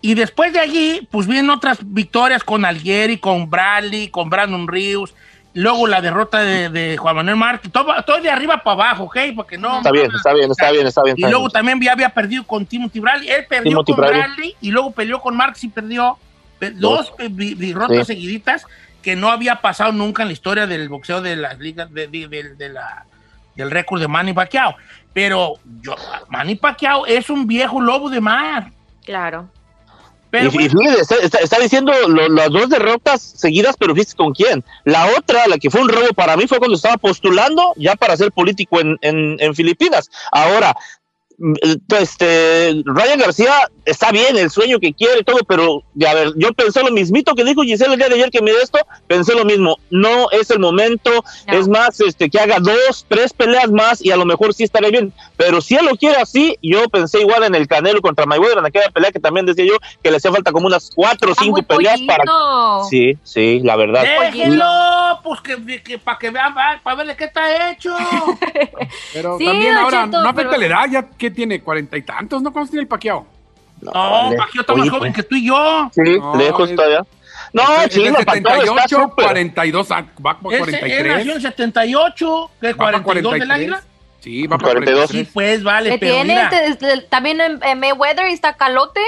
[0.00, 5.14] Y después de allí, pues vienen otras victorias con Algieri, con Bradley, con Brandon Rios.
[5.54, 7.70] Luego la derrota de, de Juan Manuel Márquez.
[7.70, 9.16] Todo, todo de arriba para abajo, ¿ok?
[9.36, 9.76] Porque no.
[9.78, 11.16] Está bien, está bien, está bien, está bien.
[11.16, 11.50] Y luego bien.
[11.52, 13.28] también ya había perdido con Timothy Bradley.
[13.30, 14.20] Él perdió Timothy con Bradley.
[14.22, 14.56] Bradley.
[14.60, 16.18] y luego peleó con Marx y perdió
[16.58, 18.04] Pe- Dos derrotas Sí.
[18.14, 18.66] seguiditas
[19.02, 22.26] que no había pasado nunca en la historia del boxeo de las ligas de, de-
[22.28, 23.04] de- de la,
[23.54, 24.74] del récord de Manny Pacquiao.
[25.12, 25.94] Pero yo,
[26.30, 28.70] Manny Pacquiao es un viejo lobo de mar.
[29.04, 29.48] Claro.
[30.38, 34.14] Pero y, y fíjate, está, está- está diciendo lo- las dos derrotas seguidas, pero fíjate
[34.16, 34.64] con quién.
[34.84, 38.16] La otra, la que fue un robo para mí, fue cuando estaba postulando ya para
[38.16, 40.10] ser político en, en- en Filipinas.
[40.32, 40.74] Ahora,
[41.98, 43.52] este, Ryan García
[43.84, 47.34] está bien, el sueño que quiere y todo, pero a ver, yo pensé lo mismito
[47.34, 50.50] que dijo Giselle el día de ayer que me esto, pensé lo mismo, no es
[50.50, 51.10] el momento,
[51.46, 54.90] es más, este, que haga dos, tres peleas más y a lo mejor sí estaré
[54.90, 58.58] bien, pero si él lo quiere así, yo pensé igual en el Canelo contra Mayweather,
[58.58, 61.34] en aquella pelea que también decía yo que le hacía falta como unas cuatro o
[61.34, 62.24] cinco peleas para...
[62.88, 64.02] Sí, sí, la verdad.
[64.02, 64.64] Déjenlo,
[65.22, 67.94] pues que, que para que vean, para verle qué está hecho.
[69.12, 72.02] Pero Sí, también ahora, Cheto, no afecta pero- la edad, ya que tiene cuarenta y
[72.02, 72.52] tantos, ¿no?
[72.52, 73.26] ¿Cuántos tiene el paqueado?
[73.80, 74.36] No, vale.
[74.36, 75.90] Paquito está más Oye, joven pues, que tú y yo.
[75.92, 77.04] Sí, No, lejos es- todavía.
[77.52, 79.24] No, Es Paquito está 78, súper.
[79.26, 81.16] 42, ah, va por Ese, él 43.
[81.16, 83.50] nació en 78, que para 42 del 43.
[83.50, 83.82] águila.
[84.20, 85.00] Sí, va por 42.
[85.06, 85.26] 43.
[85.26, 86.48] Sí, pues, vale, pero tiene mira.
[86.50, 89.00] te- te- también en, en Mayweather y está calote.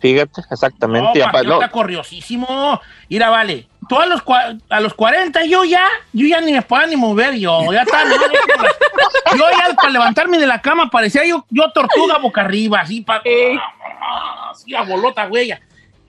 [0.00, 1.18] Fíjate, No, exactamente.
[1.44, 2.80] no, está corriosísimo.
[3.08, 3.66] Mira, vale.
[3.90, 4.22] Tú a los,
[4.68, 7.72] a los 40, yo ya, yo ya ni me puedo ni mover, yo.
[7.72, 12.18] Ya está, yo, ya- yo ya para levantarme de la cama parecía yo, yo tortuga
[12.18, 13.20] boca arriba, así, pa,
[14.50, 15.52] así a bolota, güey.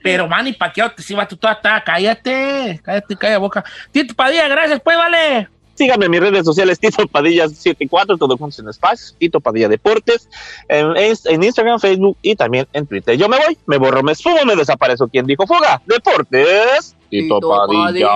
[0.00, 3.64] Pero, Manny Paquiao, si va tú toda, está, cállate, cállate, calla boca.
[3.90, 5.48] Tito Padilla, gracias, pues, vale.
[5.74, 10.28] Síganme en mis redes sociales, Tito Padilla 74, todo juntos en espacio, Tito Padilla Deportes,
[10.68, 13.16] en, en Instagram, Facebook y también en Twitter.
[13.16, 15.08] Yo me voy, me borro, me esfumo, me desaparezco.
[15.08, 15.82] ¿Quién dijo fuga?
[15.86, 18.08] Deportes, Tito, Padilla.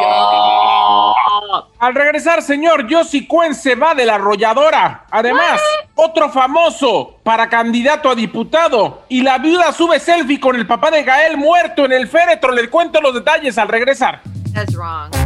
[1.79, 5.05] Al regresar, señor, Yossi Cuen se va de la arrolladora.
[5.11, 5.61] Además,
[5.95, 9.03] otro famoso para candidato a diputado.
[9.11, 12.53] Y la viuda sube selfie con el papá de Gael muerto en el féretro.
[12.53, 14.23] Le cuento los detalles al regresar.
[14.55, 15.26] That's wrong.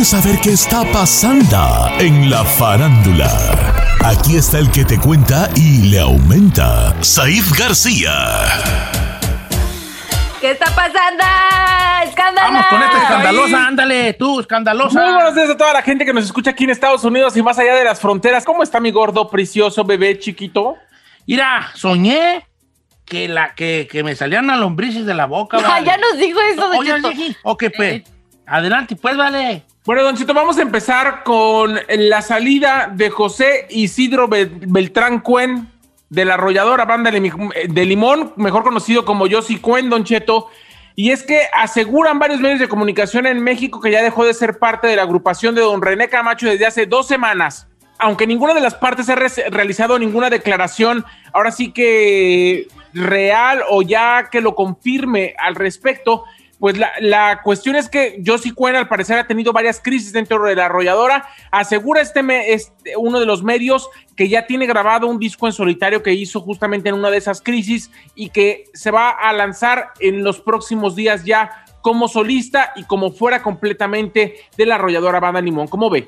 [0.00, 3.28] ¿Quieres saber qué está pasando en la farándula?
[4.02, 8.10] Aquí está el que te cuenta y le aumenta, Saif García.
[10.40, 11.22] ¿Qué está pasando?
[12.02, 12.48] ¡Escándalo!
[12.50, 15.02] Vamos con esta escandalosa, ándale, tú, escandalosa.
[15.02, 17.42] Muy buenos días a toda la gente que nos escucha aquí en Estados Unidos y
[17.42, 18.46] más allá de las fronteras.
[18.46, 20.76] ¿Cómo está mi gordo, precioso, bebé, chiquito?
[21.26, 22.46] Mira, soñé
[23.04, 25.58] que, la, que, que me salían las lombrices de la boca.
[25.62, 25.86] Ah, vale.
[25.86, 27.10] ya nos dijo eso, Don Oye, Cheto.
[27.10, 28.02] sí, ok, pues.
[28.50, 29.62] Adelante, pues, vale.
[29.84, 35.68] Bueno, Don vamos a empezar con la salida de José Isidro Bel- Beltrán Cuen
[36.08, 40.48] de la arrolladora banda de, Limón, mejor conocido como Yossi Cuen, Don Cheto.
[40.96, 44.58] Y es que aseguran varios medios de comunicación en México que ya dejó de ser
[44.58, 47.68] parte de la agrupación de Don René Camacho desde hace dos semanas.
[48.00, 53.82] Aunque ninguna de las partes ha re- realizado ninguna declaración, ahora sí que real o
[53.82, 56.24] ya que lo confirme al respecto,
[56.60, 60.44] pues la, la cuestión es que Josie Cuen al parecer ha tenido varias crisis dentro
[60.44, 61.26] de la arrolladora.
[61.50, 65.54] Asegura este, me- este- uno de los medios que ya tiene grabado un disco en
[65.54, 69.88] solitario que hizo justamente en una de esas crisis y que se va a lanzar
[70.00, 75.40] en los próximos días ya como solista y como fuera completamente de la arrolladora Banda
[75.40, 75.66] Limón.
[75.66, 76.06] ¿Cómo ve?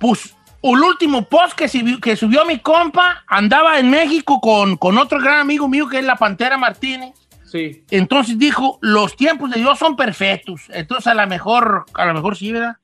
[0.00, 4.96] Pues, el último post que subió, que subió mi compa andaba en México con, con
[4.96, 7.12] otro gran amigo mío que es la Pantera Martínez.
[7.54, 7.84] Sí.
[7.92, 10.62] Entonces dijo, los tiempos de Dios son perfectos.
[10.70, 12.78] Entonces a lo mejor, a lo mejor sí, ¿verdad?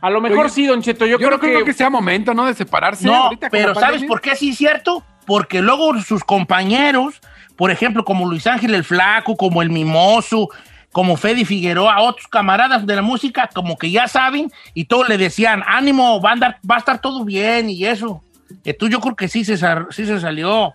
[0.00, 1.04] A lo mejor Oye, sí, Don Cheto.
[1.04, 2.46] Yo, Yo, creo no creo que, que sea momento, ¿no?
[2.46, 3.06] De separarse.
[3.06, 5.04] No, ahorita pero ¿sabes por qué sí es cierto?
[5.26, 7.20] Porque luego sus compañeros,
[7.54, 10.48] por ejemplo, como Luis Ángel el Flaco, como el Mimoso,
[10.90, 15.18] como Fede Figueroa, otros camaradas de la música, como que ya saben, y todos le
[15.18, 18.22] decían, ánimo, va a, andar- va a estar todo bien y eso.
[18.64, 19.58] Entonces yo creo que sí se,
[19.90, 20.72] sí se salió.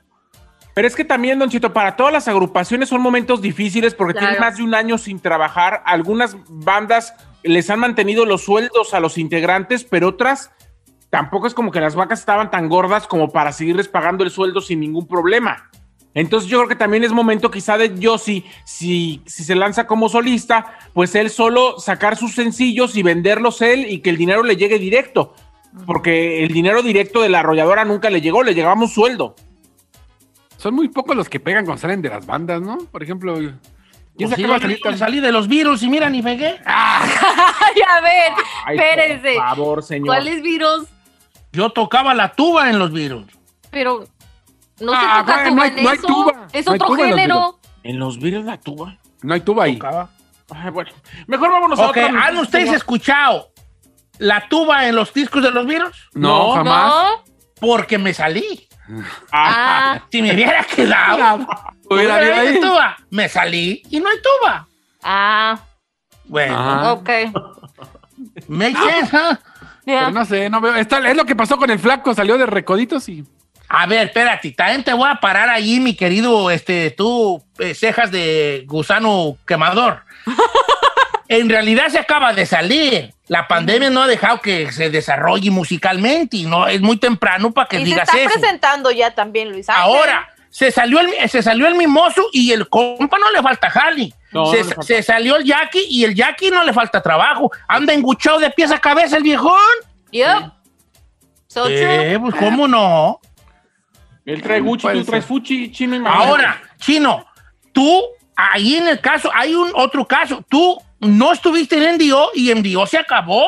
[0.73, 4.27] Pero es que también, Don Chito, para todas las agrupaciones son momentos difíciles porque Claro.
[4.27, 5.83] tienen más de un año sin trabajar.
[5.85, 10.51] Algunas bandas les han mantenido los sueldos a los integrantes, pero otras
[11.09, 14.61] tampoco es como que las vacas estaban tan gordas como para seguirles pagando el sueldo
[14.61, 15.69] sin ningún problema.
[16.13, 20.09] Entonces yo creo que también es momento quizá de Yossi, si, si se lanza como
[20.09, 24.57] solista, pues él solo sacar sus sencillos y venderlos él y que el dinero le
[24.57, 25.33] llegue directo.
[25.85, 29.35] Porque el dinero directo de la arrolladora nunca le llegó, le llegaba un sueldo.
[30.61, 32.77] Son muy pocos los que pegan cuando salen de las bandas, ¿no?
[32.77, 33.59] Por ejemplo, ¿quién
[34.17, 36.59] Pues se sí, acaba de yo salir salí de los virus y mira, ni pegué.
[36.65, 38.31] Ay, a ver,
[38.65, 39.33] Ay, espérense.
[39.35, 40.07] Por favor, señor.
[40.07, 40.87] ¿Cuáles virus?
[41.51, 43.25] Yo tocaba la tuba en los virus.
[43.71, 44.05] Pero
[44.79, 46.07] no Ah, se toca güey, tuba no hay- en no hay eso.
[46.07, 46.47] tuba.
[46.53, 47.59] Es No otro tuba en los género.
[47.83, 48.97] ¿En los virus la tuba?
[49.23, 49.77] No hay tuba ahí.
[49.77, 50.09] Tocaba.
[50.53, 50.91] Ay, bueno,
[51.27, 52.75] mejor vámonos a Ok, otra ¿han ustedes señor.
[52.77, 53.51] escuchado
[54.19, 56.09] la tuba en los discos de los virus?
[56.13, 56.87] No, No, jamás.
[56.93, 57.23] ¿No?
[57.59, 58.67] Porque me salí.
[59.31, 61.47] Ah, Si me hubiera quedado,
[61.89, 62.97] Hubiera habido tuba.
[63.09, 64.67] Me salí y no hay tuba.
[65.03, 65.59] ah,
[66.25, 66.93] Bueno, Ajá.
[66.93, 67.09] ok.
[68.47, 69.35] make sense, huh?
[69.85, 70.75] Pero no sé, no veo.
[70.75, 73.25] Está- es lo que pasó con el flaco, salió de recoditos y.
[73.73, 78.11] A ver, espérate, también te voy a parar ahí, mi querido, este, tú, eh, cejas
[78.11, 80.03] de gusano quemador.
[81.39, 83.13] en realidad se acaba de salir.
[83.27, 87.67] La pandemia no ha dejado que se desarrolle musicalmente y no es muy temprano para
[87.69, 88.33] que Y se digas está eso.
[88.39, 89.83] presentando ya también, Luis Ángel.
[89.83, 94.13] Ahora, se salió, el, se salió el mimoso y el compa no le falta jali.
[94.33, 97.49] No, se, no se salió el Jackie y el Jackie no le falta trabajo.
[97.67, 99.57] Anda enguchado de pies a cabeza el viejón.
[100.11, 100.51] Yep.
[101.47, 102.19] So Eh, true.
[102.19, 103.19] pues cómo no.
[104.25, 105.25] Él trae Gucci, tú traes.
[105.25, 106.03] Fuchi, chino y.
[106.05, 107.25] Ahora, Chino,
[107.73, 108.03] tú,
[108.35, 110.43] ahí en el caso, hay un otro caso.
[110.49, 113.45] Tú no estuviste en NDO y NDO se acabó.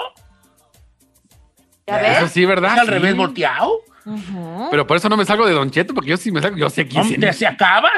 [1.88, 2.74] ¿Ya Eso sí, ¿verdad?
[2.74, 2.92] Es al Sí.
[2.92, 3.80] revés volteado.
[4.72, 6.70] Pero por eso no me salgo de Don Cheto, porque yo sí me salgo, yo
[6.70, 7.90] sé quién se acaba.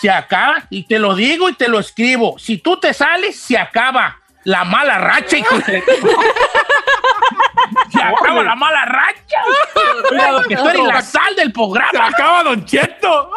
[0.00, 0.56] Se acaba.
[0.68, 2.38] Y te lo digo y te lo escribo.
[2.38, 5.38] Si tú te sales, se acaba la mala racha.
[5.38, 5.82] hijo de-
[7.92, 9.38] se acaba la mala racha.
[10.38, 12.08] Porque tú eres la sal del ¡Se programa.
[12.08, 13.30] acaba Don Cheto!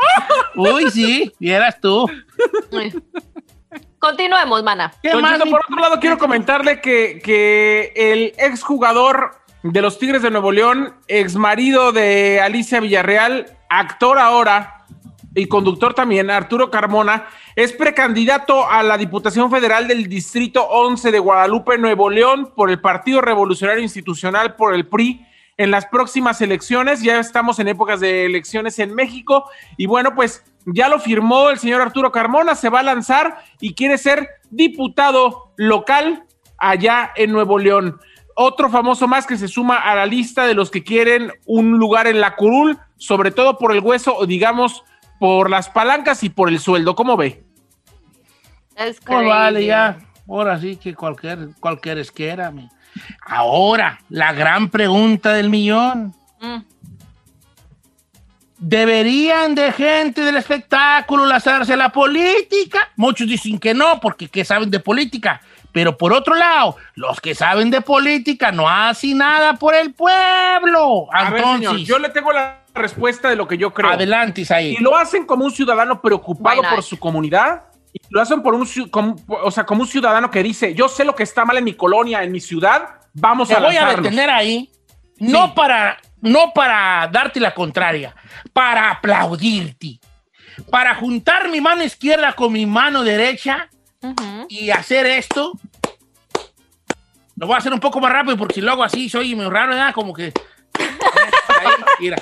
[0.56, 2.10] Uy, sí, vieras tú.
[4.06, 4.92] Continuemos, mana.
[5.02, 9.32] ¿Qué Don más, Cheto, mi- por otro lado, quiero comentarle que, que el exjugador
[9.64, 14.86] de los Tigres de Nuevo León, ex marido de Alicia Villarreal, actor ahora
[15.34, 21.18] y conductor también, Arturo Carmona, es precandidato a la Diputación Federal del Distrito 11 de
[21.18, 25.26] Guadalupe, Nuevo León, por el Partido Revolucionario Institucional, por el PRI.
[25.58, 30.44] En las próximas elecciones, ya estamos en épocas de elecciones en México, y bueno, pues
[30.66, 35.54] ya lo firmó el señor Arturo Carmona, se va a lanzar y quiere ser diputado
[35.56, 36.26] local
[36.58, 38.00] allá en Nuevo León.
[38.36, 42.08] Otro famoso más que se suma a la lista de los que quieren un lugar
[42.08, 44.84] en la curul, sobre todo por el hueso, o digamos,
[45.22, 46.96] por las palancas y por el sueldo.
[46.96, 47.46] ¿Cómo ve?
[48.76, 49.26] Es Pues crazy.
[49.26, 50.00] vale, ya.
[50.28, 52.52] Ahora sí que cualquier, cualquier esquera.
[52.52, 52.68] mi.
[53.22, 56.14] Ahora, la gran pregunta del millón.
[56.40, 56.58] Mm.
[58.58, 62.90] ¿Deberían de gente del espectáculo lanzarse a la política?
[62.96, 65.42] Muchos dicen que no, porque ¿qué saben de política?
[65.72, 71.08] Pero por otro lado, los que saben de política no hacen nada por el pueblo.
[71.12, 73.92] A ver, Entonces, señor, yo le tengo la respuesta de lo que yo creo.
[73.92, 74.78] adelante, Isaí.
[74.80, 77.64] Y lo hacen como un ciudadano preocupado por su comunidad.
[77.96, 81.06] Y lo hacen por un, como- o sea, como un ciudadano que dice, yo sé
[81.06, 83.82] lo que está mal en mi colonia, en mi ciudad, vamos Te a voy a
[83.84, 84.04] lanzarnos".
[84.04, 84.70] detener ahí,
[85.20, 88.14] no, para, no para darte la contraria,
[88.52, 90.00] para aplaudirte,
[90.70, 93.70] para juntar mi mano izquierda con mi mano derecha
[94.50, 95.54] y hacer esto.
[97.38, 99.46] Lo voy a hacer un poco más rápido porque si lo hago así soy muy
[99.50, 99.94] raro, ¿verdad?
[99.94, 100.32] Como que...
[100.78, 102.18] Ahí, mira.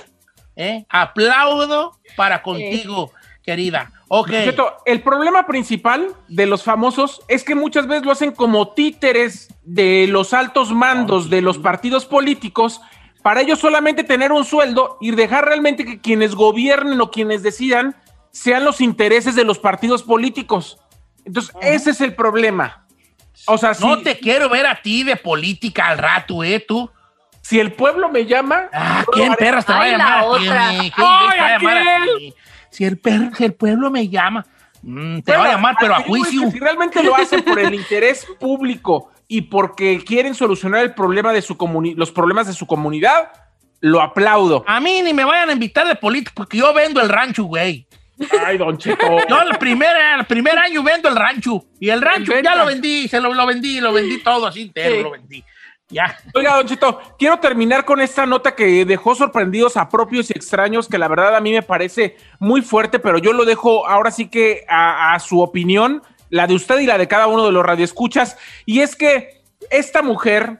[0.56, 0.86] ¿eh?
[0.90, 3.12] Aplaudo para contigo,
[3.44, 3.92] querida.
[4.16, 4.30] Ok.
[4.86, 10.06] El problema principal de los famosos es que muchas veces lo hacen como títeres de
[10.08, 12.80] los altos mandos de los partidos políticos
[13.24, 17.96] para ellos solamente tener un sueldo y dejar realmente que quienes gobiernen o quienes decidan
[18.30, 20.78] sean los intereses de los partidos políticos.
[21.26, 22.86] Entonces, ese es el problema.
[23.48, 26.60] O sea, si, No te quiero ver a ti de política al rato, ¿eh?
[26.60, 26.88] Tú.
[27.42, 30.92] si el pueblo me llama, Ah, ¿quién perras te va a llamar a ti?
[30.92, 32.18] ¿Quién Ay, te va a llamar a aquel.
[32.20, 32.34] ti?
[32.74, 34.46] Si el, per- si el pueblo me llama,
[34.82, 36.50] mm, te va Bueno, a llamar, pero a juicio.
[36.52, 41.42] Si realmente lo hacen por el interés público y porque quieren solucionar el problema de
[41.42, 43.32] su comuni- los problemas de su comunidad,
[43.80, 44.64] lo aplaudo.
[44.68, 47.86] A mí ni me vayan a invitar de política porque yo vendo el rancho, güey.
[48.46, 49.06] Ay, Don Cheto.
[49.28, 51.66] Yo el primer, el primer año vendo el rancho.
[51.80, 54.96] Y el rancho ya lo vendí, se lo, lo vendí, lo vendí todo así entero,
[54.98, 55.02] Sí.
[55.04, 55.44] lo vendí.
[55.94, 56.18] Ya.
[56.34, 60.88] Oiga, Don Cheto, quiero terminar con esta nota que dejó sorprendidos a propios y extraños,
[60.88, 64.28] que la verdad a mí me parece muy fuerte, pero yo lo dejo ahora sí
[64.28, 67.64] que a, a su opinión, la de usted y la de cada uno de los
[67.64, 68.38] radioescuchas.
[68.66, 70.60] Y es que esta mujer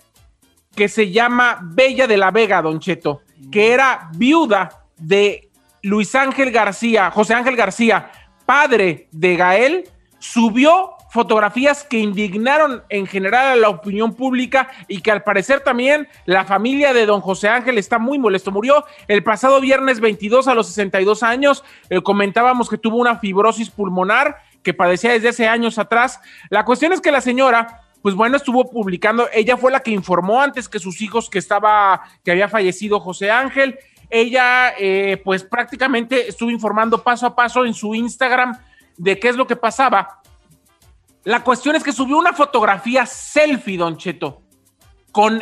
[0.76, 5.50] que se llama Bella de la Vega, Don Cheto, que era viuda de
[5.82, 8.12] Luis Ángel García, José Ángel García,
[8.46, 15.12] padre de Gael, subió fotografías que indignaron en general a la opinión pública y que
[15.12, 18.50] al parecer también la familia de don José Ángel está muy molesto.
[18.52, 21.64] Murió el pasado viernes 22 a los 62 años.
[21.92, 26.20] Eh, comentábamos que tuvo una fibrosis pulmonar que padecía desde hace años atrás.
[26.50, 30.42] La cuestión es que la señora pues bueno, estuvo publicando, ella fue la que informó
[30.42, 33.80] antes que sus hijos que estaba, que había fallecido José Ángel.
[34.10, 38.58] Ella, eh, pues prácticamente estuvo informando paso a paso en su Instagram
[38.98, 40.23] de qué es lo que pasaba.
[41.26, 44.42] La cuestión es que subió una fotografía selfie, Don Cheto,
[45.12, 45.42] con,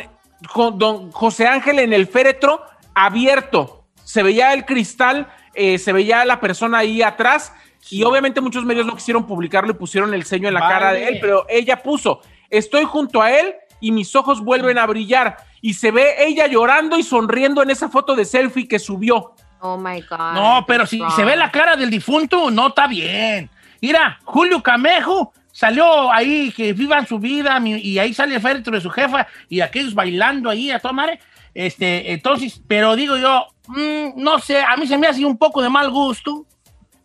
[0.52, 2.62] con don José Ángel en el féretro
[2.94, 3.86] abierto.
[4.04, 7.52] Se veía el cristal, eh, se veía la persona ahí atrás.
[7.90, 10.72] Y obviamente muchos medios no quisieron publicarlo y pusieron el ceño en la Vale.
[10.72, 14.86] cara de él, pero ella puso, estoy junto a él y mis ojos vuelven a
[14.86, 15.36] brillar.
[15.60, 19.34] Y se ve ella llorando y sonriendo en esa foto de selfie que subió.
[19.60, 20.34] Oh my God.
[20.34, 23.50] No, pero si se ve la cara del difunto, no está bien.
[23.80, 28.74] Mira, Julio Camejo salió ahí que vivan su vida mi- y ahí sale el féretro
[28.74, 31.20] de su jefa y aquellos bailando ahí a toda madre.
[31.54, 35.62] Este, entonces, pero digo yo, mm, no sé, a mí se me hace un poco
[35.62, 36.46] de mal gusto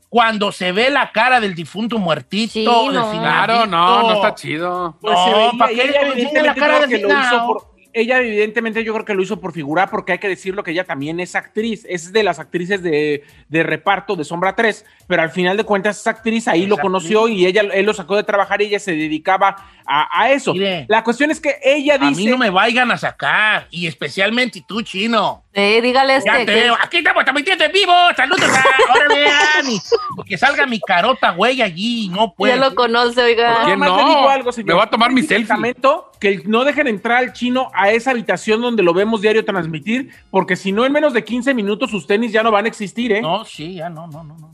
[0.09, 2.51] cuando se ve la cara del difunto muertito.
[2.53, 3.11] Sí, no.
[3.11, 4.97] Claro, no, no está chido.
[5.01, 5.81] Pues No, se veía, ¿pa' y qué?
[5.83, 9.21] ella Pues tiene la cara que lo hizo por- ella evidentemente yo creo que lo
[9.21, 12.39] hizo por figurar porque hay que decirlo que ella también es actriz, es de las
[12.39, 16.63] actrices de, de reparto de Sombra 3, pero al final de cuentas es actriz, ahí
[16.63, 16.83] Es lo actriz.
[16.83, 20.53] conoció y ella él lo sacó de trabajar y ella se dedicaba a, a eso.
[20.53, 20.85] Mire.
[20.89, 24.63] La cuestión es que ella A dice mí no me vayan a sacar, y especialmente
[24.67, 25.43] tú, chino.
[25.53, 26.45] Sí, dígale Ya este.
[26.45, 26.77] te que- veo.
[26.83, 27.93] Aquí estamos transmitiendo en vivo.
[28.15, 28.43] Saludos.
[28.43, 32.09] a- y que salga mi carota, güey, allí.
[32.09, 32.53] No puedo.
[32.55, 33.53] ya lo conoce, oiga.
[33.55, 33.97] ¿Por qué Nada más no?
[33.97, 34.67] le digo algo, señor.
[34.67, 35.75] Me voy a tomar mi selfie.
[36.19, 40.55] Que no dejen entrar al chino a esa habitación donde lo vemos diario transmitir, porque
[40.55, 43.21] si no, en menos de 15 minutos sus tenis ya no van a existir, ¿eh?
[43.21, 44.37] No, sí, ya no, no, no.
[44.37, 44.51] no.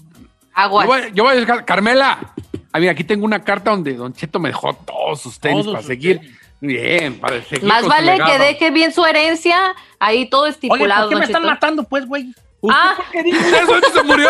[0.53, 0.85] Aguas.
[0.85, 2.33] Yo voy, yo voy a buscar, Carmela.
[2.71, 5.73] A ver, aquí tengo una carta donde Don Cheto me dejó todos sus tenis Todos
[5.75, 6.19] para sus seguir.
[6.19, 6.37] tenis.
[6.61, 7.65] Bien, para seguir.
[7.65, 11.09] Más con su vale que deje bien su herencia, ahí todo Oye, estipulado.
[11.09, 12.33] ¿por qué me están matando, pues, güey?
[12.61, 12.93] ¿Usted Ah.
[12.95, 13.37] por qué dice?
[13.49, 14.29] ¿Eso se murió?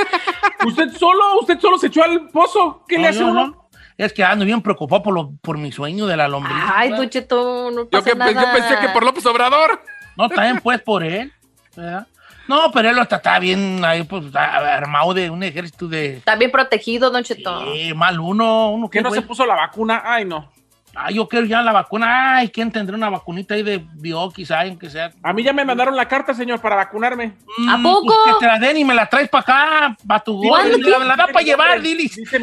[0.66, 2.84] ¿Usted solo, usted solo se echó al pozo?
[2.86, 3.61] ¿Qué No, le hace uno?
[3.96, 6.56] Es que ando bien preocupado por, lo, por mi sueño de la lombriz.
[6.72, 7.02] Ay, ¿verdad?
[7.02, 9.82] Don Cheto, no Yo, pasa que, yo pensé que por López Obrador.
[10.16, 11.32] No, también pues por él.
[11.76, 12.06] ¿verdad?
[12.48, 16.16] No, pero él está, está bien ahí, pues, armado de un ejército de...
[16.16, 17.72] Está bien protegido, Don Cheto.
[17.74, 20.02] Eh, mal uno, uno ¿Que que no se puso la vacuna?
[20.04, 20.50] Ay, no.
[20.94, 22.36] Ay, yo quiero ya la vacuna.
[22.36, 25.10] Ay, ¿quién tendrá una vacunita ahí de Bioquis, saben que sea?
[25.22, 27.32] A mí ya me mandaron la carta, señor, para vacunarme.
[27.68, 28.06] ¿A Mm, poco?
[28.24, 30.76] pues que te la den y me la traes para acá, para tu ¿Cuándo?
[30.78, 31.94] Me la, me la da para llevar, mi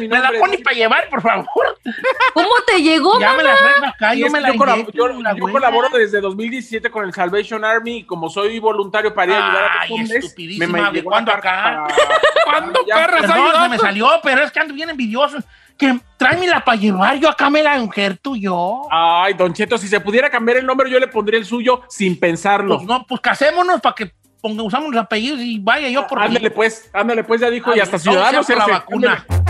[0.08, 1.78] Me la pones para llevar, por favor.
[2.34, 3.60] ¿Cómo te llegó, Ya me la mamá?
[3.60, 7.12] traes para acá, yo me la inyecto, yo- la yo colaboro desde 2017 con el
[7.12, 10.90] Salvation Army y como soy voluntario para ir a ayudar a Ay, los hombres, estupidísima,
[10.90, 11.62] ¿de llegó cuándo acá?
[11.62, 11.86] para-
[12.44, 13.62] ¿Cuándo, Ya, perra, has Perdón, ayudado?
[13.64, 15.38] se me salió, pero es que ando bien envidioso.
[15.80, 18.82] Que tráemela para llevar, yo acá me la injerto yo.
[18.90, 22.20] Ay, Don Cheto, si se pudiera cambiar el nombre, yo le pondría el suyo sin
[22.20, 22.76] pensarlo.
[22.76, 24.12] Pues no, pues casémonos para que
[24.42, 27.80] ponga, usamos los apellidos y vaya yo por Ándale pues, ándale pues, ya dijo, y
[27.80, 29.24] hasta no, Ciudadanos la vacuna.
[29.26, 29.49] Ándale.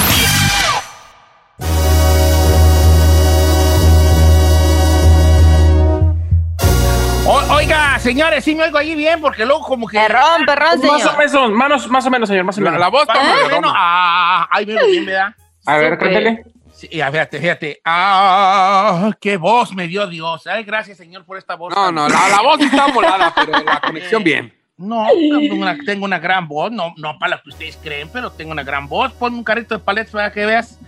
[8.01, 9.97] Señores, sí me oigo ahí bien, porque luego como que...
[9.97, 11.17] Perrón, perrón, Más o señor.
[11.17, 12.79] menos, manos- más o menos, señor, más o menos.
[12.79, 13.73] la voz está muy bueno, redonda.
[13.75, 15.35] ah, ahí me bien, ¿verdad?
[15.65, 16.43] A ver, cántale.
[16.73, 17.81] Sí, fíjate, fíjate.
[17.85, 20.47] Ah, qué voz me dio Dios.
[20.47, 21.75] Ay, gracias, Señor, por esta voz.
[21.75, 24.51] No, no, la, la voz está volada, pero la conexión bien.
[24.77, 28.31] No, tengo una, tengo una gran voz, no, no para lo que ustedes creen, pero
[28.31, 29.13] tengo una gran voz.
[29.13, 30.79] Ponme un carrito de paletas para que veas.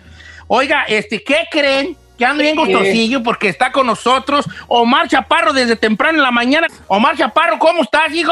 [0.47, 1.95] Oiga, este, ¿qué creen?
[2.18, 6.68] Que ando bien gustosillo porque está con nosotros Omar Chaparro desde temprano en la mañana.
[6.88, 8.32] Omar Chaparro, ¿cómo estás, hijo?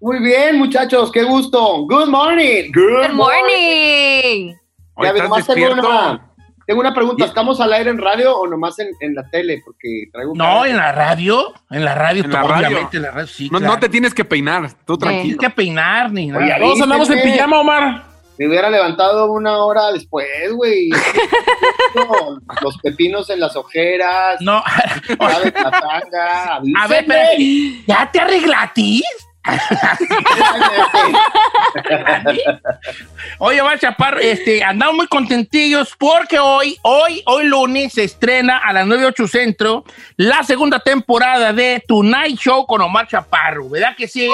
[0.00, 1.86] Muy bien, muchachos, qué gusto.
[1.86, 2.70] Good morning.
[2.74, 4.54] Good morning.
[5.02, 6.30] Ya, nomás tengo una,
[6.66, 7.24] tengo una pregunta.
[7.24, 9.60] ¿Estamos al aire en radio o nomás en, en la tele?
[9.64, 10.66] Porque traigo un No, carro.
[10.66, 11.54] en la radio.
[11.70, 12.66] En la radio, En la radio.
[12.68, 13.48] obviamente, en la radio, sí.
[13.50, 13.74] No, claro.
[13.74, 15.38] no te tienes que peinar, tú tienes tranquilo.
[15.40, 16.44] que peinar ni nada.
[16.44, 18.13] Oye, Todos andamos en pijama, Omar.
[18.38, 20.90] Me hubiera levantado una hora después, güey.
[22.62, 24.40] Los pepinos en las ojeras.
[24.40, 24.62] No.
[25.18, 26.56] La tanga.
[26.56, 27.82] a ver, espérate.
[27.86, 29.04] ¿Ya te arreglatís?
[33.38, 38.72] Oye, Omar Chaparro, este, andamos muy contentillos porque hoy, hoy, hoy lunes se estrena a
[38.72, 39.84] las 9.8 Centro
[40.16, 44.30] la segunda temporada de Tonight Show con Omar Chaparro, ¿verdad que sí?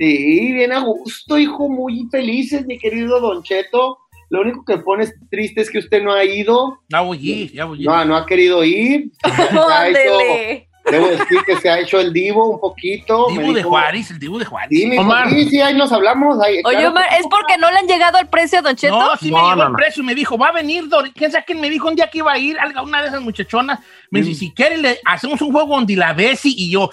[0.00, 1.68] Sí, bien a gusto, hijo.
[1.68, 3.98] Muy felices, mi querido Don Cheto.
[4.30, 6.78] Lo único que pone triste es que usted no ha ido.
[6.88, 7.86] Ya voy a ir, ya voy a ir.
[7.86, 9.10] No, no ha querido ir.
[10.90, 13.28] Debo decir que se ha hecho el divo un poquito.
[13.28, 14.70] me Dibu de dijo- Juárez, el Dibu de Juárez.
[14.70, 15.28] Sí, dijo, Omar.
[15.28, 16.40] sí, sí, ahí nos hablamos.
[16.42, 18.98] ahí, Oye, claro Omar, ¿es porque no le han llegado al precio, Don Cheto?
[18.98, 19.76] No, sí me No, llegó no, el no.
[19.76, 22.08] precio y me dijo, va a venir, Dor- ¿quién sabe quién me dijo un día
[22.08, 22.56] que iba a ir?
[22.58, 23.78] Alga- Una de esas muchachonas.
[24.10, 26.90] Me dice, si quiere, le hacemos un juego donde la Bessie y yo.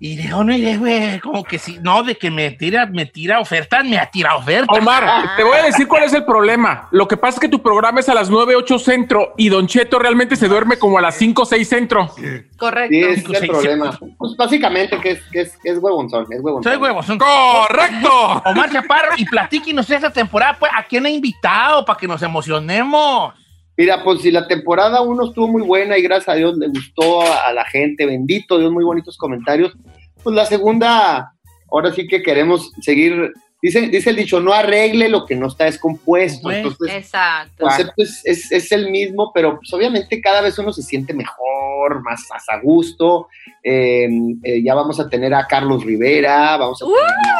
[0.00, 3.84] Y de no, güey, como que si, no, de que me tira, me tira ofertas,
[3.84, 4.78] me tira ofertas.
[4.78, 6.88] Omar, te voy a decir cuál es el problema.
[6.92, 9.66] Lo que pasa es que tu programa es a las 9, 8 centro y Don
[9.66, 12.14] Cheto realmente se duerme como a las 5, 6 centro.
[12.56, 12.88] Correcto.
[12.90, 13.98] Sí, es el problema.
[14.18, 16.72] Pues básicamente que es, que es, que es huevonzón, es huevonzón.
[16.72, 18.42] Soy huevos, son ¡Correcto!
[18.44, 23.34] Omar Chaparro, y platíquenos esta temporada, pues, ¿a quién ha invitado para que nos emocionemos?
[23.78, 27.22] Mira, pues si la temporada 1 estuvo muy buena y gracias a Dios le gustó
[27.22, 29.72] a, la gente, bendito Dios, muy bonitos comentarios,
[30.20, 31.32] pues la segunda,
[31.70, 35.66] ahora sí que queremos seguir, dice, dice el dicho, no arregle lo que no está
[35.66, 36.42] descompuesto.
[36.42, 36.70] Bueno.
[36.70, 37.64] Entonces, el Exacto.
[37.64, 42.02] concepto es, es- es el mismo, pero pues obviamente cada vez uno se siente mejor,
[42.02, 43.28] más, más a gusto.
[43.62, 44.08] Eh,
[44.42, 47.38] eh, ya vamos a tener a Carlos Rivera, vamos a tener a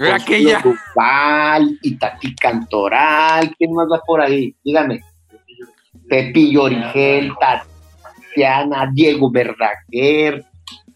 [0.00, 0.60] Ve aquella.
[0.60, 4.54] Duval, Itatí Cantoral, ¿quién más va por ahí?
[4.64, 5.02] Dígame.
[6.08, 10.44] Pepillo Origel, Tatiana, Diego Verdaguer,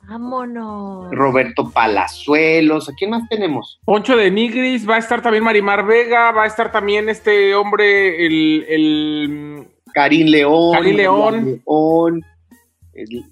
[0.09, 1.11] Vámonos.
[1.13, 3.79] Roberto Palazuelos, ¿a quién más tenemos?
[3.85, 8.27] Poncho de Nigris, va a estar también Marimar Vega, va a estar también este hombre,
[8.27, 11.45] el, el Karim León, Karim León.
[11.67, 12.25] León,
[12.95, 13.25] el-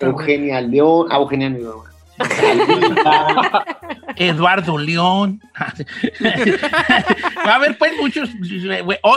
[0.00, 1.80] Eugenia León, ah, Eugenia León.
[4.16, 5.40] Eduardo León.
[7.46, 8.30] Va a haber, pues, muchos.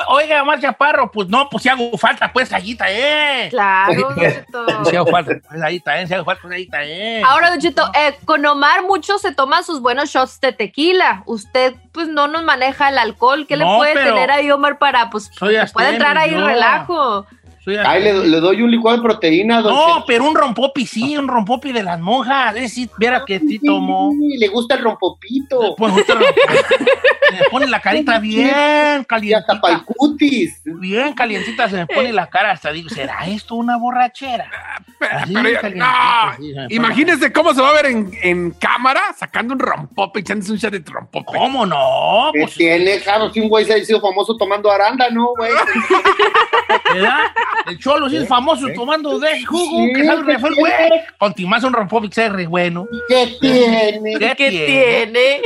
[0.08, 3.48] Oiga, Omar Chaparro, pues no, pues si hago falta, pues allí está, eh.
[3.50, 4.16] Claro,
[4.50, 4.86] Don.
[4.86, 6.08] Si hago falta, pues ahí está, eh.
[6.08, 7.22] Si hago falta, pues ahí está, eh.
[7.26, 7.60] Ahora, Don
[7.96, 11.24] eh, con Omar muchos se toman sus buenos shots de tequila.
[11.26, 13.46] Usted, pues, no nos maneja el alcohol.
[13.48, 16.46] ¿Qué le puede tener ahí, Omar, para, pues, pueda entrar ahí yo.
[16.46, 17.26] relajo?
[17.68, 21.18] Soy Ay, le, le doy un licuado de proteína, don No, pero un rompopi sí,
[21.18, 22.56] un rompopi de las monjas.
[22.56, 24.14] Es decir, viera que sí tomó.
[24.14, 25.76] Sí, le gusta el rompopito.
[25.76, 26.86] Pues gusta el rompopi.
[27.30, 29.62] Se me pone la carita bien Y hasta calientita.
[29.62, 30.62] para el cutis.
[30.66, 32.52] Bien calientita se me pone la cara.
[32.52, 34.50] Hasta digo, ¿será esto una borrachera?
[35.00, 37.86] Así, Pero ya- calientita, no, sí, se me pone imagínese cómo se va a ver
[37.88, 41.26] en, en cámara sacando un rompope, echándose un shot de rompope.
[41.38, 42.32] ¿Cómo no?
[42.34, 43.32] ¿Qué Pues, tiene, Carlos?
[43.34, 45.52] Si un güey se ha sido famoso tomando arándano, güey.
[46.94, 47.20] ¿verdad?
[47.68, 50.56] El cholo sí es famoso tomando de jugo, Sí, que sabe ¿qué re fue el
[50.56, 50.74] güey.
[51.18, 52.88] Con timazo un rompopi que bueno.
[53.08, 54.14] ¿Qué tiene?
[54.18, 54.66] ¿Qué ¿Qué tiene?
[54.66, 55.42] tiene?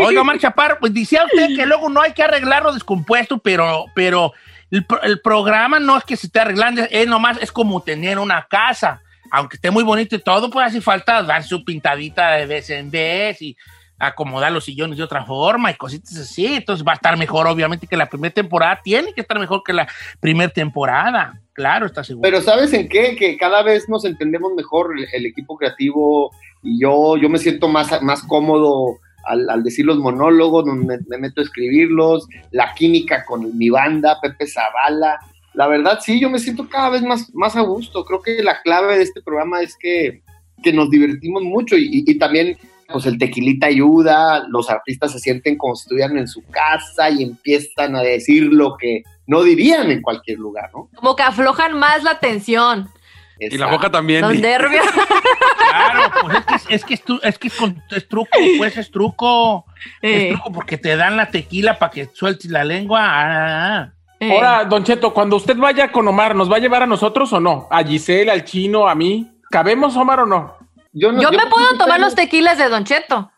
[0.04, 4.32] Oiga, Omar Chaparro, pues decía usted que luego no hay que arreglarlo descompuesto, pero, pero
[4.70, 8.18] el, pro- el programa no es que se esté arreglando, es nomás, es como tener
[8.18, 9.02] una casa.
[9.30, 12.90] Aunque esté muy bonito y todo, pues hace falta dar su pintadita de vez en
[12.90, 13.56] vez y
[13.98, 16.56] acomodar los sillones de otra forma y cositas así.
[16.56, 18.80] Entonces va a estar mejor, obviamente, que la primera temporada.
[18.82, 19.88] Tiene que estar mejor que la
[20.20, 21.40] primera temporada.
[21.54, 22.22] Claro, está seguro.
[22.22, 23.16] Pero ¿sabes en qué?
[23.16, 26.30] Que cada vez nos entendemos mejor el, el equipo creativo
[26.62, 30.98] y yo, yo me siento más, más cómodo al, al decir los monólogos, donde me,
[31.08, 35.18] me meto a escribirlos, la química con mi banda, Pepe Zavala.
[35.54, 38.04] La verdad, sí, yo me siento cada vez más, más a gusto.
[38.04, 40.22] Creo que la clave de este programa es que,
[40.62, 42.56] que nos divertimos mucho y, y- y también
[42.90, 47.22] pues el tequilita ayuda, los artistas se sienten como si estuvieran en su casa y
[47.22, 50.90] empiezan a decir lo que no dirían en cualquier lugar, ¿no?
[50.96, 52.88] Como que aflojan más la tensión.
[53.38, 54.20] Y la boca también.
[54.20, 54.84] Los nervios.
[55.72, 58.38] Claro, pues es que es, es que es, tu- es que es con- es truco,
[58.58, 59.64] pues es truco.
[60.02, 60.28] Eh.
[60.28, 63.00] Es truco porque te dan la tequila para que sueltes la lengua.
[63.02, 64.30] Ah, Eh.
[64.32, 67.40] Ahora, Don Cheto, cuando usted vaya con Omar, ¿nos va a llevar a nosotros o
[67.40, 67.66] no?
[67.70, 69.28] ¿A Giselle, al chino, a mí?
[69.50, 70.56] ¿Cabemos, Omar, o no?
[70.92, 73.32] Yo, no- Yo yo me puedo tomar los tequilas de Don Cheto.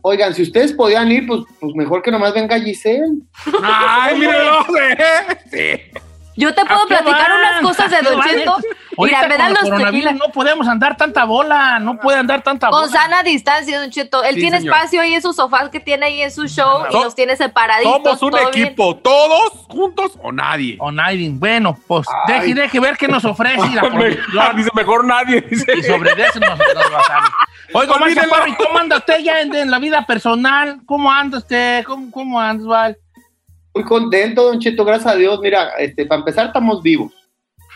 [0.00, 3.18] Oigan, si ustedes podían ir, pues, pues mejor que nomás venga Giselle.
[3.62, 4.64] ¡Ay, míralo!
[5.50, 5.80] Sí.
[6.38, 7.38] Yo te puedo ¿A qué platicar van?
[7.40, 8.56] unas cosas de ¿A qué Don Cheto.
[9.00, 10.14] Mira, me dan los tequilas.
[10.16, 12.82] No podemos andar tanta bola, no puede andar tanta bola.
[12.82, 14.24] Con sana distancia, Don Cheto.
[14.24, 14.74] Él Sí, tiene señor.
[14.74, 17.36] espacio ahí en su sofá que tiene ahí en su show y So- los tiene
[17.36, 18.18] separaditos.
[18.18, 18.66] ¿Somos un bien.
[18.66, 20.76] equipo todos juntos o nadie?
[20.80, 21.28] O nadie.
[21.32, 24.16] Bueno, pues deje, deje ver qué nos ofrece y la Me-
[24.56, 25.40] dice, mejor nadie.
[25.42, 25.72] Dice.
[25.76, 27.30] Y sobre eso nos, nos basamos.
[27.74, 28.14] Oiga, Omar.
[28.14, 30.80] Chaparro, ¿y cómo anda usted ya en, en la vida personal?
[30.86, 31.84] ¿Cómo anda usted?
[31.84, 32.96] ¿Cómo, cómo anda, Val?
[33.78, 35.38] Muy contento, Don Cheto, gracias a Dios.
[35.40, 37.12] Mira, este, para empezar, estamos vivos.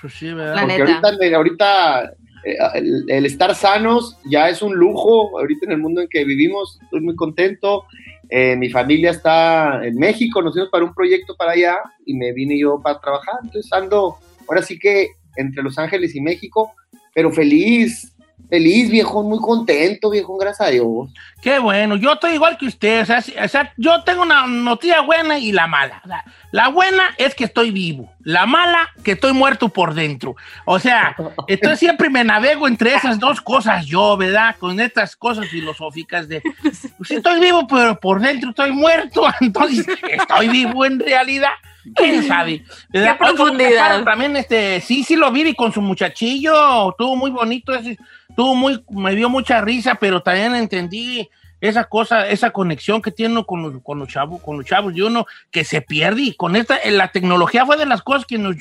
[0.00, 0.56] Pues sí, ¿verdad?
[0.56, 1.08] La Porque neta.
[1.08, 2.04] ahorita, ahorita
[2.44, 5.38] eh, el, el estar sanos ya es un lujo.
[5.38, 7.84] Ahorita en el mundo en que vivimos, estoy muy contento.
[8.30, 12.32] Eh, mi familia está en México, nos fuimos para un proyecto para allá y me
[12.32, 13.36] vine yo para trabajar.
[13.44, 14.16] Entonces ando,
[14.48, 16.72] ahora sí que entre Los Ángeles y México,
[17.14, 18.11] pero feliz,
[18.52, 21.08] Feliz, viejo, muy contento, viejo, gracias a Dios.
[21.40, 23.00] Qué bueno, yo estoy igual que usted.
[23.00, 26.02] O sea, si- o sea, yo tengo una noticia buena y la mala.
[26.04, 28.12] O sea, la buena es que estoy vivo.
[28.24, 30.36] La mala, que estoy muerto por dentro.
[30.66, 31.16] O sea,
[31.48, 34.54] entonces siempre me navego entre esas dos cosas yo, ¿verdad?
[34.58, 39.24] Con estas cosas filosóficas de, pues, sí estoy vivo, pero por dentro estoy muerto.
[39.40, 41.52] Entonces, ¿estoy vivo en realidad?
[41.96, 42.62] ¿Quién sabe?
[42.92, 44.04] Qué profundidad.
[44.04, 46.90] También, este, sí, sí lo vi y con su muchachillo.
[46.90, 47.98] Estuvo muy bonito ese
[48.36, 51.28] tuvo muy, me dio mucha risa, pero también entendí
[51.60, 55.04] esa cosa, esa conexión que tiene con los, con los chavos, con los chavos de
[55.04, 58.56] uno que se pierde con esta, la tecnología fue de las cosas que nos,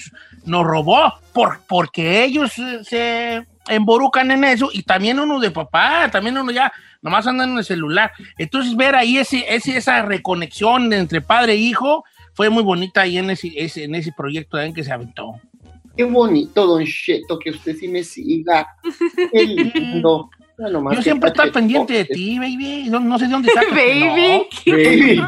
[0.45, 6.09] nos robó por, porque ellos eh, se emborucan en eso y también uno de papá,
[6.11, 8.11] también uno ya nomás anda en el celular.
[8.37, 12.03] Entonces ver ahí ese, ese, esa reconexión entre padre e hijo
[12.35, 15.39] fue muy bonita ahí en ese, ese- en ese proyecto también que se aventó.
[15.95, 18.67] Qué bonito, Don Cheto, que usted sí me siga.
[19.31, 20.29] Qué lindo.
[20.57, 22.85] Ya nomás Yo siempre estoy pendiente de ti, baby.
[22.89, 23.71] No, no sé de dónde sacas.
[23.75, 24.45] Baby.
[24.67, 24.73] No.
[24.77, 25.21] Baby.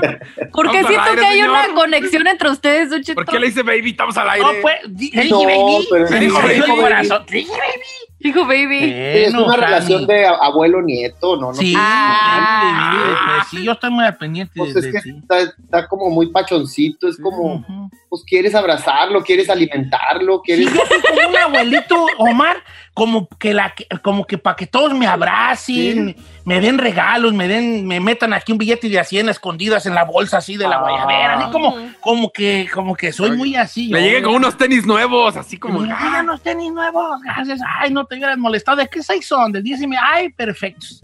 [0.51, 1.49] Porque siento aire, que hay señor.
[1.49, 3.15] una conexión entre ustedes, Don Cheto.
[3.15, 3.89] ¿Por qué le dice baby?
[3.91, 4.45] Estamos al aire.
[4.45, 5.87] No, pues, di- le dije No, baby.
[5.89, 7.23] pero dijo baby corazón.
[7.29, 8.12] Dije baby.
[8.23, 8.79] Dijo baby.
[8.95, 11.47] es una relación de abuelo-nieto, ¿no?
[11.47, 12.93] no Sí, Ah.
[12.93, 16.09] sí, pues, sí, yo estoy muy al pendiente Pues de, es que está, está como
[16.09, 17.89] muy pachoncito, es como, Ujú.
[18.09, 20.73] pues quieres abrazarlo, quieres alimentarlo, Sí, quieres...
[20.73, 22.57] yo soy como un abuelito, Omar,
[22.93, 26.15] como que la que- como que para que todos me abracen,
[26.45, 29.95] me den regalos, me den, me metan aquí un billete de a 100 escondidas en
[29.95, 30.79] la bolsa así de la Ah.
[30.81, 33.87] guayabera, así como, como que, como que soy muy así.
[33.87, 35.81] Le llegué con unos tenis nuevos, así como.
[35.81, 37.59] Ay, unos tenis nuevos, gracias.
[37.79, 38.77] Ay, no te hubieras molestado.
[38.77, 39.51] ¿De qué seis son?
[39.51, 40.01] Del 10 y medio.
[40.03, 41.03] Ay, perfectos.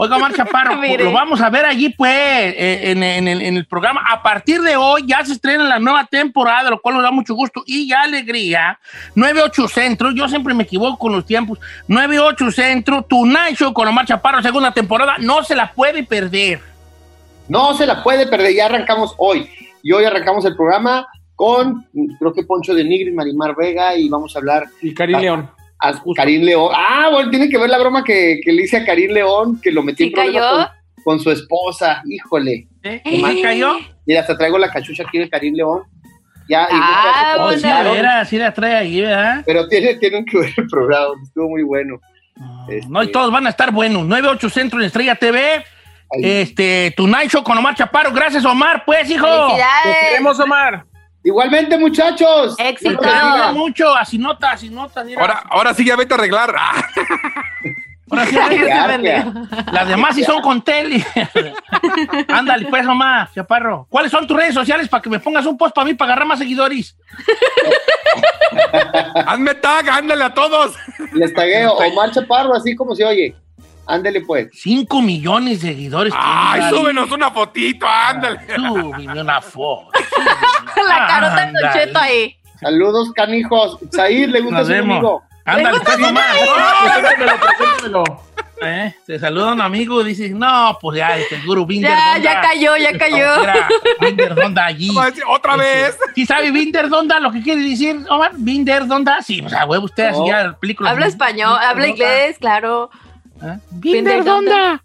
[0.00, 3.66] Oiga, Omar Chaparro, lo vamos a ver allí, pues, eh, en, en el, en el
[3.66, 4.00] programa.
[4.08, 7.34] A partir de hoy ya se estrena la nueva temporada, lo cual nos da mucho
[7.34, 8.78] gusto y alegría.
[9.16, 11.58] 98 Centro, yo siempre me equivoco con los tiempos.
[11.88, 15.16] 98 Centro, Tonight Show con Omar Chaparro, segunda temporada.
[15.18, 16.60] No se la puede perder.
[17.48, 19.50] No se la puede perder, ya arrancamos hoy.
[19.82, 21.86] Y hoy arrancamos el programa con,
[22.20, 25.57] creo que Poncho de Nigris, Marimar Vega, y vamos a hablar Y Karim León.
[25.80, 26.72] A Karim León.
[26.74, 29.70] Ah, bueno, tiene que ver la broma que, que le hice a Karim León, que
[29.72, 30.66] lo metí en ¿Sí problemas cayó?
[30.94, 32.02] con, con su esposa.
[32.08, 32.66] Híjole.
[32.82, 33.02] ¿Eh?
[33.16, 33.76] ¿Omar cayó?
[34.06, 35.82] Mira, hasta traigo la cachucha aquí de Karim León.
[36.48, 37.84] Ya, y Ah, muchas Oh, gracias sí, por de bueno.
[37.84, 39.42] escuchar, veras, sí la trae ahí, ¿verdad?
[39.44, 42.00] Pero tienen, tienen que ver el programa, estuvo muy bueno.
[42.68, 44.06] Este, No, y todos van a estar buenos.
[44.06, 45.38] 98 Centro en Estrella TV.
[46.10, 46.22] Ahí.
[46.24, 48.12] Este, Tonight Show con Omar Chaparro.
[48.12, 49.26] Gracias, Omar, pues, hijo.
[49.82, 50.06] Te.
[50.08, 50.84] Queremos, Omar.
[51.28, 52.56] Igualmente, muchachos.
[52.58, 53.02] Éxito.
[53.52, 55.04] Mucho, así nota, así nota.
[55.18, 56.54] Ahora, ahora sí ya vete a arreglar.
[56.58, 56.82] Ah,
[58.10, 58.34] Ahora sí.
[59.70, 61.04] Las demás sí son con tele.
[62.28, 63.86] Ándale, pues, Omar, Chaparro.
[63.90, 66.28] ¿Cuáles son tus redes sociales para que me pongas un post para mí para agarrar
[66.28, 66.96] más seguidores?
[69.26, 70.76] hazme tag, ándale a todos.
[71.12, 73.36] Les tagueo Omar Chaparro, así como se oye.
[73.88, 74.48] Ándele, pues.
[74.52, 76.12] 5 millones de seguidores.
[76.16, 76.76] Ay, tiene.
[76.76, 78.38] súbenos una fotito, ándale.
[78.54, 79.90] Súbeme una foto.
[80.88, 81.86] La carota de Don Ándale.
[81.86, 82.36] Cheto ahí.
[82.60, 83.78] Saludos, canijos.
[83.90, 84.96] Said, le gusta Nos su vemos.
[84.98, 85.22] amigo.
[85.44, 85.96] Ándale, pues.
[85.96, 86.52] Preséntamelo,
[87.56, 88.04] preséntamelo.
[88.60, 88.92] ¿Eh?
[89.06, 91.90] Te saluda un amigo y dices, no, pues ya, este, el guru Binder.
[91.90, 92.22] Ya, ¿dónde?
[92.24, 93.42] ya cayó, ya cayó.
[93.44, 93.68] Era
[94.00, 94.90] Binder Donda allí.
[95.28, 95.96] Otra vez.
[96.14, 98.32] ¿Sí sabe Binder Donda lo que quiere decir, Omar?
[98.34, 99.22] Binder Donda.
[99.22, 100.26] Sí, o sea, huevo, usted así No.
[100.26, 100.90] ya película.
[100.90, 102.90] Habla español, habla inglés, claro.
[103.70, 104.82] Binder Donda.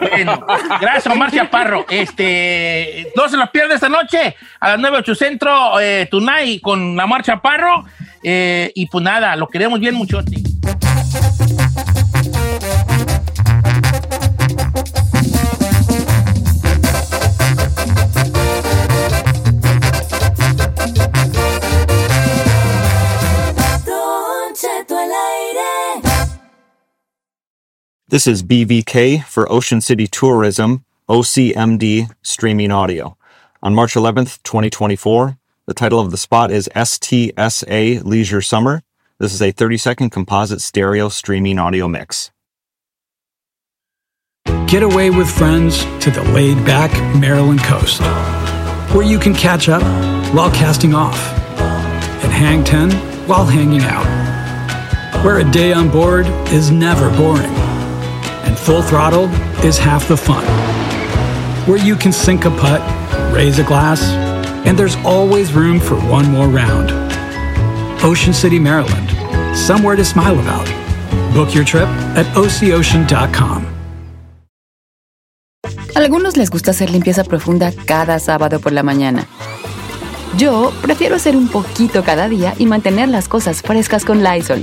[0.00, 0.44] Bueno,
[0.80, 1.86] gracias Omar Chaparro.
[1.88, 6.98] Este, no se lo pierde esta noche a las 9, 8 Centro, eh, Tonight con
[6.98, 7.84] Omar Chaparro.
[8.22, 10.42] Eh, y pues nada, lo queremos bien muchote.
[28.08, 33.16] This is BVK for Ocean City Tourism, OCMD Streaming Audio.
[33.64, 35.36] On March 11th, 2024,
[35.66, 38.84] the title of the spot is STSA Leisure Summer.
[39.18, 42.30] This is a 30 second composite stereo streaming audio mix.
[44.68, 48.00] Get away with friends to the laid back Maryland coast,
[48.94, 49.82] where you can catch up
[50.32, 51.18] while casting off,
[52.22, 52.92] and hang 10
[53.26, 54.06] while hanging out,
[55.24, 57.65] where a day on board is never boring,
[58.58, 59.28] full throttle
[59.64, 60.44] is half the fun,
[61.68, 62.80] where you can sink a putt,
[63.32, 64.02] raise a glass,
[64.66, 66.90] and there's always room for one more round.
[68.02, 69.08] Ocean City, Maryland,
[69.56, 70.66] somewhere to smile about.
[71.32, 73.66] Book your trip at oceocean.com.
[75.94, 79.26] Algunos les gusta hacer limpieza profunda cada sábado por la mañana.
[80.36, 84.62] Yo prefiero hacer un poquito cada día y mantener las cosas frescas con Lysol.